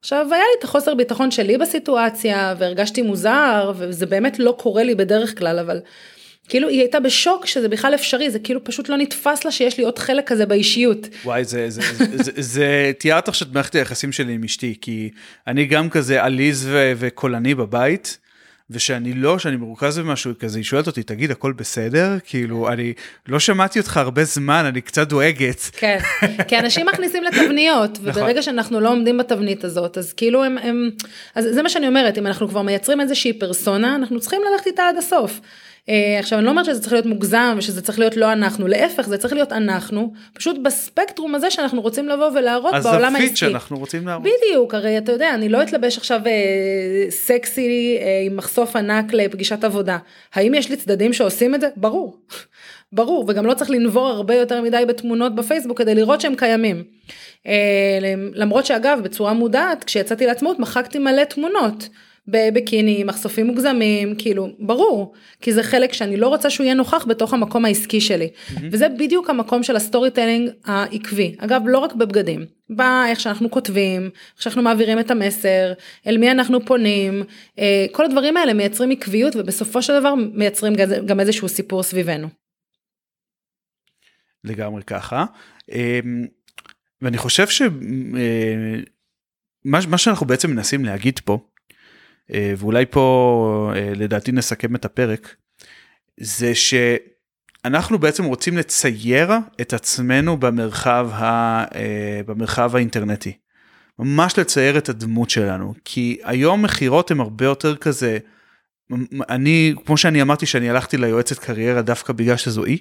עכשיו 0.00 0.26
היה 0.30 0.42
לי 0.42 0.58
את 0.58 0.64
החוסר 0.64 0.94
ביטחון 0.94 1.30
שלי 1.30 1.58
בסיטואציה 1.58 2.54
והרגשתי 2.58 3.02
מוזר 3.02 3.72
וזה 3.76 4.06
באמת 4.06 4.38
לא 4.38 4.54
קורה 4.58 4.82
לי 4.82 4.94
בדרך 4.94 5.38
כלל 5.38 5.58
אבל 5.58 5.80
כאילו 6.48 6.68
היא 6.68 6.80
הייתה 6.80 7.00
בשוק 7.00 7.46
שזה 7.46 7.68
בכלל 7.68 7.94
אפשרי 7.94 8.30
זה 8.30 8.38
כאילו 8.38 8.64
פשוט 8.64 8.88
לא 8.88 8.96
נתפס 8.96 9.44
לה 9.44 9.50
שיש 9.50 9.78
לי 9.78 9.84
עוד 9.84 9.98
חלק 9.98 10.28
כזה 10.28 10.46
באישיות. 10.46 11.08
וואי 11.24 11.44
זה 11.44 11.70
זה 11.70 11.80
זה, 11.80 12.22
זה, 12.22 12.32
זה 12.36 12.92
תיארת 12.98 13.28
עכשיו 13.28 13.48
את 13.48 13.52
מערכת 13.52 13.74
היחסים 13.74 14.12
שלי 14.12 14.32
עם 14.32 14.44
אשתי 14.44 14.74
כי 14.80 15.10
אני 15.46 15.64
גם 15.64 15.90
כזה 15.90 16.22
עליז 16.22 16.68
וקולני 16.72 17.54
בבית. 17.54 18.18
ושאני 18.70 19.12
לא, 19.12 19.38
שאני 19.38 19.56
מרוכז 19.56 19.98
במשהו 19.98 20.32
כזה, 20.38 20.58
היא 20.58 20.64
שואלת 20.64 20.86
אותי, 20.86 21.02
תגיד, 21.02 21.30
הכל 21.30 21.52
בסדר? 21.52 22.16
כאילו, 22.24 22.68
אני 22.68 22.92
לא 23.28 23.38
שמעתי 23.40 23.78
אותך 23.78 23.96
הרבה 23.96 24.24
זמן, 24.24 24.64
אני 24.64 24.80
קצת 24.80 25.08
דואגת. 25.08 25.60
כן, 25.72 25.98
כי 26.48 26.58
אנשים 26.58 26.86
מכניסים 26.86 27.24
לתבניות, 27.24 27.90
נכון. 28.02 28.22
וברגע 28.22 28.42
שאנחנו 28.42 28.80
לא 28.80 28.90
עומדים 28.90 29.18
בתבנית 29.18 29.64
הזאת, 29.64 29.98
אז 29.98 30.12
כאילו 30.12 30.44
הם, 30.44 30.58
הם, 30.58 30.90
אז 31.34 31.44
זה 31.50 31.62
מה 31.62 31.68
שאני 31.68 31.88
אומרת, 31.88 32.18
אם 32.18 32.26
אנחנו 32.26 32.48
כבר 32.48 32.62
מייצרים 32.62 33.00
איזושהי 33.00 33.32
פרסונה, 33.32 33.94
אנחנו 33.94 34.20
צריכים 34.20 34.40
ללכת 34.52 34.66
איתה 34.66 34.88
עד 34.88 34.96
הסוף. 34.96 35.40
אה, 35.88 36.18
עכשיו 36.18 36.38
אני 36.38 36.46
לא 36.46 36.50
אומרת 36.50 36.64
שזה 36.64 36.80
צריך 36.80 36.92
להיות 36.92 37.06
מוגזם 37.06 37.54
ושזה 37.58 37.82
צריך 37.82 37.98
להיות 37.98 38.16
לא 38.16 38.32
אנחנו, 38.32 38.66
להפך 38.66 39.08
זה 39.08 39.18
צריך 39.18 39.34
להיות 39.34 39.52
אנחנו, 39.52 40.12
פשוט 40.32 40.56
בספקטרום 40.62 41.34
הזה 41.34 41.50
שאנחנו 41.50 41.82
רוצים 41.82 42.08
לבוא 42.08 42.30
ולהראות 42.34 42.74
בעולם 42.82 43.04
העסקי. 43.04 43.24
הזווית 43.24 43.36
שאנחנו 43.36 43.78
רוצים 43.78 44.06
להראות. 44.06 44.22
בדיוק, 44.22 44.74
הרי 44.74 44.98
אתה 44.98 45.12
יודע, 45.12 45.34
אני 45.34 45.48
לא 45.48 45.62
אתלבש 45.62 45.98
עכשיו 45.98 46.20
אה, 46.26 47.10
סקסי 47.10 47.98
אה, 48.00 48.22
עם 48.26 48.36
מחשוף 48.36 48.76
ענק 48.76 49.12
לפגישת 49.12 49.64
עבודה. 49.64 49.98
האם 50.34 50.54
יש 50.54 50.70
לי 50.70 50.76
צדדים 50.76 51.12
שעושים 51.12 51.54
את 51.54 51.60
זה? 51.60 51.68
ברור. 51.76 52.16
ברור, 52.92 53.24
וגם 53.28 53.46
לא 53.46 53.54
צריך 53.54 53.70
לנבור 53.70 54.06
הרבה 54.06 54.34
יותר 54.34 54.62
מדי 54.62 54.84
בתמונות 54.88 55.34
בפייסבוק 55.34 55.78
כדי 55.78 55.94
לראות 55.94 56.20
שהם 56.20 56.34
קיימים. 56.34 56.84
אה, 57.46 57.98
למרות 58.34 58.66
שאגב, 58.66 59.00
בצורה 59.02 59.32
מודעת, 59.32 59.84
כשיצאתי 59.84 60.26
לעצמאות 60.26 60.58
מחקתי 60.58 60.98
מלא 60.98 61.24
תמונות. 61.24 61.88
בביקיני, 62.28 63.04
מחשופים 63.04 63.46
מוגזמים, 63.46 64.14
כאילו, 64.18 64.48
ברור, 64.58 65.14
כי 65.40 65.52
זה 65.52 65.62
חלק 65.62 65.92
שאני 65.92 66.16
לא 66.16 66.28
רוצה 66.28 66.50
שהוא 66.50 66.64
יהיה 66.64 66.74
נוכח 66.74 67.06
בתוך 67.08 67.34
המקום 67.34 67.64
העסקי 67.64 68.00
שלי. 68.00 68.28
Mm-hmm. 68.28 68.60
וזה 68.72 68.88
בדיוק 68.88 69.30
המקום 69.30 69.62
של 69.62 69.76
ה 69.76 70.10
storytelling 70.10 70.50
העקבי. 70.64 71.34
אגב, 71.38 71.62
לא 71.66 71.78
רק 71.78 71.94
בבגדים, 71.94 72.44
באיך 72.70 73.20
שאנחנו 73.20 73.50
כותבים, 73.50 74.02
איך 74.02 74.42
שאנחנו 74.42 74.62
מעבירים 74.62 74.98
את 74.98 75.10
המסר, 75.10 75.72
אל 76.06 76.18
מי 76.18 76.30
אנחנו 76.30 76.64
פונים, 76.64 77.22
אה, 77.58 77.86
כל 77.92 78.04
הדברים 78.04 78.36
האלה 78.36 78.54
מייצרים 78.54 78.90
עקביות 78.90 79.36
ובסופו 79.36 79.82
של 79.82 80.00
דבר 80.00 80.14
מייצרים 80.14 80.74
גם 81.06 81.20
איזשהו 81.20 81.48
סיפור 81.48 81.82
סביבנו. 81.82 82.28
לגמרי 84.44 84.82
ככה. 84.82 85.24
אמ, 85.72 86.26
ואני 87.02 87.18
חושב 87.18 87.46
שמה 87.48 87.68
אה, 89.92 89.98
שאנחנו 89.98 90.26
בעצם 90.26 90.50
מנסים 90.50 90.84
להגיד 90.84 91.18
פה, 91.24 91.38
ואולי 92.30 92.86
פה 92.86 93.72
אה, 93.76 93.92
לדעתי 93.96 94.32
נסכם 94.32 94.76
את 94.76 94.84
הפרק, 94.84 95.34
זה 96.20 96.52
שאנחנו 96.54 97.98
בעצם 97.98 98.24
רוצים 98.24 98.58
לצייר 98.58 99.32
את 99.60 99.72
עצמנו 99.72 100.36
במרחב, 100.36 101.10
ה, 101.12 101.64
במרחב 102.26 102.76
האינטרנטי. 102.76 103.32
ממש 103.98 104.38
לצייר 104.38 104.78
את 104.78 104.88
הדמות 104.88 105.30
שלנו, 105.30 105.74
כי 105.84 106.18
היום 106.24 106.62
מכירות 106.62 107.10
הם 107.10 107.20
הרבה 107.20 107.44
יותר 107.44 107.76
כזה, 107.76 108.18
אני, 109.28 109.74
כמו 109.86 109.96
שאני 109.96 110.22
אמרתי 110.22 110.46
שאני 110.46 110.70
הלכתי 110.70 110.96
ליועצת 110.96 111.38
קריירה 111.38 111.82
דווקא 111.82 112.12
בגלל 112.12 112.36
שזו 112.36 112.64
אי, 112.64 112.78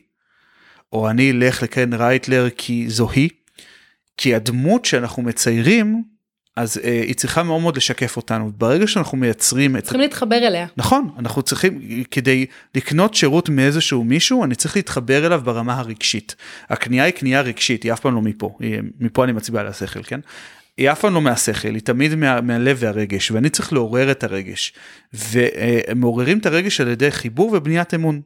או 0.94 1.10
אני 1.10 1.32
אלך 1.32 1.64
לקרן 1.64 1.94
רייטלר 1.94 2.50
כי 2.58 2.90
זו 2.90 3.10
היא, 3.10 3.30
כי 4.18 4.36
הדמות 4.36 4.86
שאנחנו 4.86 5.24
מציירים, 5.24 6.04
אז 6.56 6.78
אה, 6.84 7.02
היא 7.08 7.16
צריכה 7.16 7.44
מאוד 7.44 7.62
מאוד 7.62 7.78
לשקף 7.78 8.18
אותנו. 8.18 8.52
ברגע 8.58 8.88
שאנחנו 8.88 9.18
מייצרים 9.18 9.78
את... 9.78 9.84
צריכים 9.84 10.02
להתחבר 10.02 10.38
אליה. 10.38 10.68
נכון, 10.78 11.10
אנחנו 11.20 11.42
צריכים, 11.42 12.04
כדי 12.12 12.46
לקנות 12.76 13.14
שירות 13.14 13.50
מאיזשהו 13.50 14.04
מישהו, 14.04 14.44
אני 14.44 14.56
צריך 14.56 14.76
להתחבר 14.76 15.26
אליו 15.26 15.42
ברמה 15.44 15.80
הרגשית. 15.80 16.36
הקנייה 16.70 17.04
היא 17.04 17.14
קנייה 17.14 17.42
רגשית, 17.42 17.84
היא 17.84 17.94
אף 17.94 18.00
פעם 18.00 18.16
לא 18.16 18.22
מפה, 18.22 18.58
היא, 18.60 18.80
מפה 19.00 19.24
אני 19.24 19.32
מצביע 19.32 19.62
על 19.62 19.68
השכל, 19.68 20.04
כן? 20.04 20.20
היא 20.78 20.92
אף 20.92 21.00
פעם 21.00 21.14
לא 21.14 21.22
מהשכל, 21.22 21.74
היא 21.74 21.82
תמיד 21.82 22.16
מה, 22.16 22.42
מהלב 22.42 22.78
והרגש, 22.80 23.32
ואני 23.32 23.50
צריך 23.50 23.74
לעורר 23.74 24.12
את 24.12 24.24
הרגש. 24.24 24.74
ומעוררים 25.14 26.38
את 26.38 26.46
הרגש 26.46 26.82
על 26.82 26.88
ידי 26.88 27.12
חיבור 27.12 27.54
ובניית 27.54 27.94
אמון. 27.94 28.22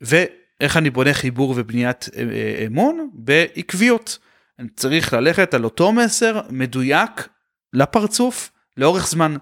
ואיך 0.00 0.76
אני 0.76 0.90
בונה 0.90 1.14
חיבור 1.14 1.54
ובניית 1.56 2.08
אה, 2.16 2.22
אה, 2.22 2.66
אמון? 2.66 3.10
בעקביות. 3.12 4.18
אני 4.58 4.68
צריך 4.76 5.12
ללכת 5.12 5.54
על 5.54 5.64
אותו 5.64 5.92
מסר 5.92 6.40
מדויק 6.50 7.28
לפרצוף 7.72 8.50
לאורך 8.76 9.08
זמן. 9.08 9.36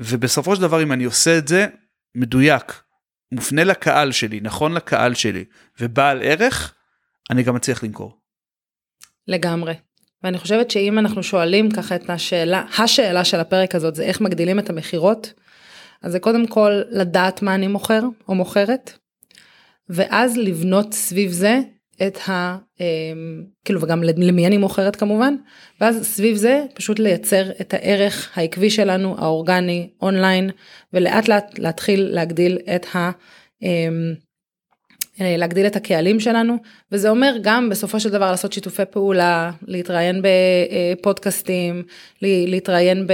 ובסופו 0.00 0.56
של 0.56 0.62
דבר 0.62 0.82
אם 0.82 0.92
אני 0.92 1.04
עושה 1.04 1.38
את 1.38 1.48
זה 1.48 1.66
מדויק, 2.14 2.82
מופנה 3.32 3.64
לקהל 3.64 4.12
שלי, 4.12 4.40
נכון 4.40 4.72
לקהל 4.72 5.14
שלי, 5.14 5.44
ובעל 5.80 6.22
ערך, 6.22 6.74
אני 7.30 7.42
גם 7.42 7.54
מצליח 7.54 7.82
למכור. 7.82 8.18
לגמרי. 9.28 9.74
ואני 10.22 10.38
חושבת 10.38 10.70
שאם 10.70 10.98
אנחנו 10.98 11.22
שואלים 11.22 11.70
ככה 11.70 11.96
את 11.96 12.10
השאלה, 12.10 12.64
השאלה 12.78 13.24
של 13.24 13.40
הפרק 13.40 13.74
הזאת 13.74 13.94
זה 13.94 14.02
איך 14.02 14.20
מגדילים 14.20 14.58
את 14.58 14.70
המכירות, 14.70 15.32
אז 16.02 16.12
זה 16.12 16.20
קודם 16.20 16.46
כל 16.46 16.82
לדעת 16.90 17.42
מה 17.42 17.54
אני 17.54 17.68
מוכר 17.68 18.02
או 18.28 18.34
מוכרת, 18.34 18.98
ואז 19.88 20.36
לבנות 20.36 20.94
סביב 20.94 21.30
זה 21.30 21.60
את 22.06 22.18
ה... 22.28 22.58
אמ, 22.80 23.44
כאילו 23.64 23.80
וגם 23.80 24.02
למי 24.02 24.46
אני 24.46 24.56
מוכרת 24.56 24.96
כמובן, 24.96 25.34
ואז 25.80 26.06
סביב 26.06 26.36
זה 26.36 26.64
פשוט 26.74 26.98
לייצר 26.98 27.50
את 27.60 27.74
הערך 27.74 28.30
העקבי 28.34 28.70
שלנו, 28.70 29.14
האורגני, 29.18 29.88
אונליין, 30.02 30.50
ולאט 30.92 31.28
לאט 31.28 31.58
להתחיל 31.58 32.08
להגדיל 32.12 32.58
את 32.74 32.86
ה... 32.94 33.10
אמ, 33.62 34.14
אה, 35.20 35.36
להגדיל 35.36 35.66
את 35.66 35.76
הקהלים 35.76 36.20
שלנו. 36.20 36.56
וזה 36.92 37.10
אומר 37.10 37.34
גם 37.42 37.68
בסופו 37.68 38.00
של 38.00 38.10
דבר 38.10 38.30
לעשות 38.30 38.52
שיתופי 38.52 38.82
פעולה 38.90 39.50
להתראיין 39.66 40.22
בפודקאסטים 40.22 41.82
להתראיין 42.22 43.06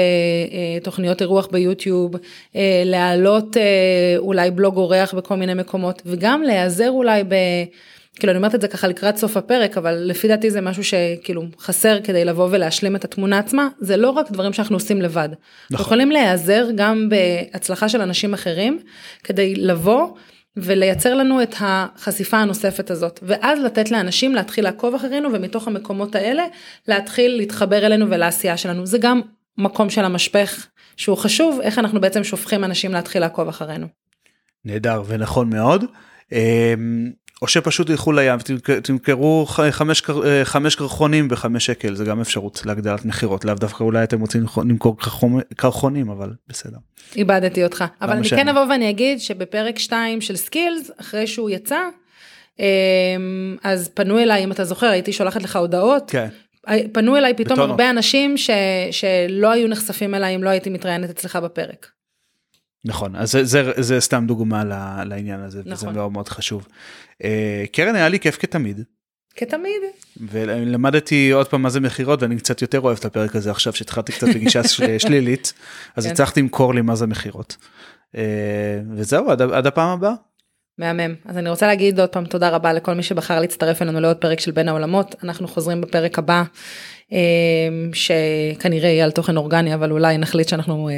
בתוכניות 0.81 1.21
אירוח 1.23 1.47
ביוטיוב 1.47 2.13
אה, 2.57 2.83
להעלות 2.85 3.57
אה, 3.57 4.15
אולי 4.17 4.51
בלוג 4.51 4.77
אורח 4.77 5.15
בכל 5.15 5.37
מיני 5.37 5.55
מקומות 5.55 6.03
וגם 6.07 6.43
להיעזר 6.43 6.91
אולי 6.91 7.25
ב... 7.25 7.35
כאילו 8.21 8.31
אני 8.31 8.37
אומרת 8.37 8.55
את 8.55 8.61
זה 8.61 8.69
ככה 8.69 8.89
לקראת 8.89 9.17
סוף 9.17 9.37
הפרק 9.37 9.79
אבל 9.79 9.95
לפי 9.95 10.29
דעתי 10.29 10.51
זה 10.51 10.61
משהו 10.61 10.85
שכאילו 10.85 11.43
חסר 11.59 11.99
כדי 12.05 12.25
לבוא 12.25 12.49
ולהשלים 12.51 12.97
את 12.97 13.05
התמונה 13.05 13.39
עצמה 13.39 13.69
זה 13.79 13.97
לא 13.97 14.11
רק 14.11 14.31
דברים 14.31 14.53
שאנחנו 14.53 14.77
עושים 14.77 15.03
לבד. 15.03 15.29
נכון. 15.29 15.39
אנחנו 15.71 15.85
יכולים 15.85 16.11
להיעזר 16.11 16.67
גם 16.75 17.09
בהצלחה 17.09 17.89
של 17.89 18.01
אנשים 18.01 18.35
אחרים 18.35 18.79
כדי 19.25 19.55
לבוא 19.55 20.09
ולייצר 20.57 21.15
לנו 21.15 21.43
את 21.43 21.55
החשיפה 21.61 22.37
הנוספת 22.37 22.91
הזאת 22.91 23.21
ואז 23.23 23.61
לתת 23.61 23.91
לאנשים 23.91 24.35
להתחיל 24.35 24.65
לעקוב 24.65 24.95
אחרינו 24.95 25.33
ומתוך 25.33 25.69
המקומות 25.69 26.15
האלה 26.15 26.43
להתחיל 26.89 27.37
להתחבר 27.37 27.87
אלינו 27.87 28.11
ולעשייה 28.11 28.57
שלנו 28.57 28.87
זה 28.87 28.99
גם 28.99 29.21
מקום 29.59 29.91
של 29.91 30.05
המשפך 30.05 30.67
שהוא 30.97 31.17
חשוב 31.17 31.61
איך 31.63 31.79
אנחנו 31.79 32.01
בעצם 32.01 32.25
שופכים 32.25 32.65
אנשים 32.65 32.93
להתחיל 32.93 33.21
לעקוב 33.21 33.49
אחרינו. 33.49 33.87
נהדר 34.65 35.03
ונכון 35.07 35.51
מאוד. 35.51 35.85
או 37.43 37.49
שפשוט 37.49 37.91
ילכו 37.91 38.13
לים 38.13 38.39
ותמכרו 38.69 39.47
חמש, 39.71 40.03
חמש 40.45 40.75
קרחונים 40.75 41.29
בחמש 41.29 41.67
שקל 41.67 41.95
זה 41.95 42.05
גם 42.05 42.21
אפשרות 42.21 42.63
להגדלת 42.67 43.05
מכירות 43.05 43.45
לאו 43.45 43.55
דווקא 43.55 43.85
אולי 43.85 44.05
אתם 44.05 44.21
רוצים 44.21 44.45
למכור 44.57 44.97
קרחונים 45.57 46.11
אבל 46.11 46.31
בסדר. 46.49 46.77
איבדתי 47.17 47.65
אותך 47.65 47.85
אבל 48.03 48.13
אני 48.13 48.29
כן 48.29 48.49
אבוא 48.49 48.65
ואני 48.71 48.91
אגיד 48.91 49.21
שבפרק 49.21 49.79
2 49.79 50.21
של 50.21 50.37
סקילס 50.37 50.91
אחרי 51.01 51.27
שהוא 51.27 51.51
יצא 51.51 51.81
אמ, 52.61 53.57
אז 53.63 53.89
פנו 53.95 54.19
אליי 54.19 54.45
אם 54.45 54.53
אתה 54.53 54.65
זוכר 54.65 54.87
הייתי 54.87 55.13
שולחת 55.13 55.43
לך 55.43 55.57
הודעות. 55.57 56.11
כן. 56.11 56.29
פנו 56.93 57.17
אליי 57.17 57.35
פתאום 57.35 57.53
בטונות. 57.53 57.71
הרבה 57.71 57.91
אנשים 57.91 58.37
ש, 58.37 58.51
שלא 58.91 59.51
היו 59.51 59.69
נחשפים 59.69 60.15
אליי 60.15 60.35
אם 60.35 60.45
לא 60.45 60.49
הייתי 60.49 60.71
מתראיינת 60.71 61.11
אצלך 61.11 61.37
בפרק. 61.37 61.91
נכון 62.85 63.17
אז 63.17 63.31
זה, 63.31 63.45
זה, 63.45 63.73
זה 63.77 64.01
סתם 64.01 64.25
דוגמה 64.27 64.65
לעניין 65.05 65.41
הזה 65.41 65.61
נכון. 65.61 65.73
וזה 65.73 65.99
מאוד 65.99 66.13
מאוד 66.13 66.29
חשוב. 66.29 66.69
אה, 67.25 67.65
קרן 67.73 67.95
היה 67.95 68.09
לי 68.09 68.21
כיף 68.21 68.37
כתמיד. 68.41 68.83
כתמיד. 69.37 69.83
ולמדתי 70.21 71.31
עוד 71.31 71.49
פעם 71.49 71.63
מה 71.63 71.71
זה 71.71 71.81
מכירות 71.81 72.23
ואני 72.23 72.37
קצת 72.37 72.63
יותר 72.63 72.81
אוהב 72.81 72.99
את 72.99 73.05
הפרק 73.05 73.37
הזה 73.37 73.51
עכשיו 73.51 73.73
שהתחלתי 73.73 74.13
קצת 74.13 74.27
בגישה 74.29 74.61
שלילית 74.99 75.53
אז 75.97 76.07
כן. 76.07 76.13
הצלחתי 76.13 76.41
למכור 76.41 76.75
לי 76.75 76.83
מה 76.83 76.95
זה 76.95 77.07
מכירות. 77.07 77.57
אה, 78.17 78.81
וזהו 78.95 79.31
עד, 79.31 79.43
עד 79.43 79.67
הפעם 79.67 79.89
הבאה. 79.89 80.15
מהמם 80.79 81.15
אז 81.25 81.39
אני 81.39 81.51
רוצה 81.51 81.67
להגיד 81.67 82.01
עוד 82.01 82.09
פעם 82.09 82.25
תודה 82.25 82.49
רבה 82.49 82.73
לכל 82.73 82.95
מי 82.95 83.03
שבחר 83.03 83.41
להצטרף 83.41 83.83
אלינו 83.83 84.01
לעוד 84.01 84.17
פרק 84.17 84.41
של 84.41 84.51
בין 84.51 84.69
העולמות 84.69 85.15
אנחנו 85.25 85.49
חוזרים 85.49 85.81
בפרק 85.81 86.19
הבא 86.19 86.43
שכנראה 87.93 88.89
יהיה 88.89 89.05
על 89.05 89.11
תוכן 89.11 89.37
אורגני 89.37 89.75
אבל 89.75 89.91
אולי 89.91 90.19
נחליט 90.19 90.49
שאנחנו 90.49 90.89
אה, 90.89 90.95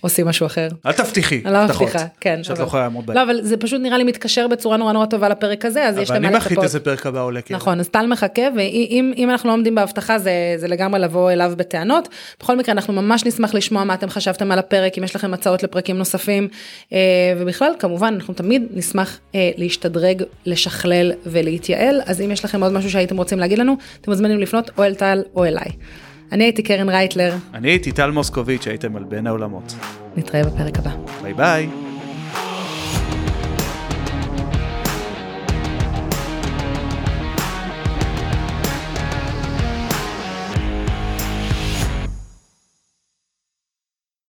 עושים 0.00 0.26
משהו 0.26 0.46
אחר. 0.46 0.68
אל 0.86 0.92
תבטיחי. 0.92 1.42
לא 1.44 1.64
מבטיחה, 1.64 2.04
כן. 2.20 2.40
שאת 2.42 2.58
לא 2.58 2.64
יכולה 2.64 2.82
לעמוד 2.82 3.06
בהם. 3.06 3.16
לא 3.16 3.22
אבל 3.22 3.42
זה 3.42 3.56
פשוט 3.56 3.80
נראה 3.80 3.98
לי 3.98 4.04
מתקשר 4.04 4.48
בצורה 4.48 4.76
נורא 4.76 4.92
נורא 4.92 5.06
טובה 5.06 5.28
לפרק 5.28 5.64
הזה 5.64 5.86
אז 5.86 5.98
יש 5.98 6.10
למה 6.10 6.18
לחכות. 6.18 6.18
אבל 6.18 6.26
אני 6.26 6.36
מחליט 6.36 6.58
איזה 6.62 6.80
פרק 6.80 7.06
הבא 7.06 7.22
עולה. 7.22 7.42
כן. 7.42 7.54
נכון 7.54 7.80
אז 7.80 7.88
טל 7.88 8.06
מחכה 8.06 8.42
ואם 8.56 9.30
אנחנו 9.30 9.48
לא 9.48 9.54
עומדים 9.54 9.74
בהבטחה 9.74 10.18
זה 10.18 10.54
זה 10.56 10.68
לגמרי 10.68 11.00
לבוא 11.00 11.30
אליו 11.30 11.52
בטענות. 11.56 12.08
בכל 12.40 12.56
מקרה 12.56 12.72
אנחנו 12.72 12.92
ממש 12.92 13.24
נשמח 13.24 13.54
לשמוע 13.54 13.84
מה 13.84 13.94
אתם 13.94 14.08
חשבתם 14.08 14.52
על 14.52 14.58
הפרק 14.58 14.98
אם 14.98 15.04
יש 15.04 15.16
לכם 15.16 15.34
הצעות 15.34 15.62
לפרקים 15.62 15.98
נוספים 15.98 16.48
אה, 16.92 16.98
ובכלל 17.38 17.72
כמובן 17.78 18.14
אנחנו 18.14 18.34
תמיד 18.34 18.62
נשמח 18.70 19.18
אה, 19.34 19.50
להשתדרג 19.56 20.22
לשכלל 20.46 21.12
ולהתייעל 21.26 22.00
אז 22.06 22.20
אם 22.20 22.30
יש 22.30 22.44
לכם 22.44 22.62
עוד 22.62 22.72
משהו 22.72 22.90
שהייתם 22.90 23.16
רוצים 23.16 23.38
להגיד 23.38 23.58
לנו 23.58 23.76
אתם 24.00 24.10
מוזמנים 24.10 24.40
לפנות 24.40 24.70
או 24.78 24.84
אל 24.84 24.94
טל 24.94 25.22
או 25.36 25.44
אליי. 25.50 25.70
אני 26.32 26.44
הייתי 26.44 26.62
קרן 26.62 26.88
רייטלר. 26.88 27.34
אני 27.54 27.68
הייתי 27.68 27.92
טל 27.92 28.10
מוסקוביץ', 28.10 28.66
הייתם 28.66 28.96
על 28.96 29.04
בין 29.04 29.26
העולמות. 29.26 29.74
נתראה 30.16 30.44
בפרק 30.44 30.78
הבא. 30.78 30.90
ביי 31.22 31.34
ביי. 31.34 31.89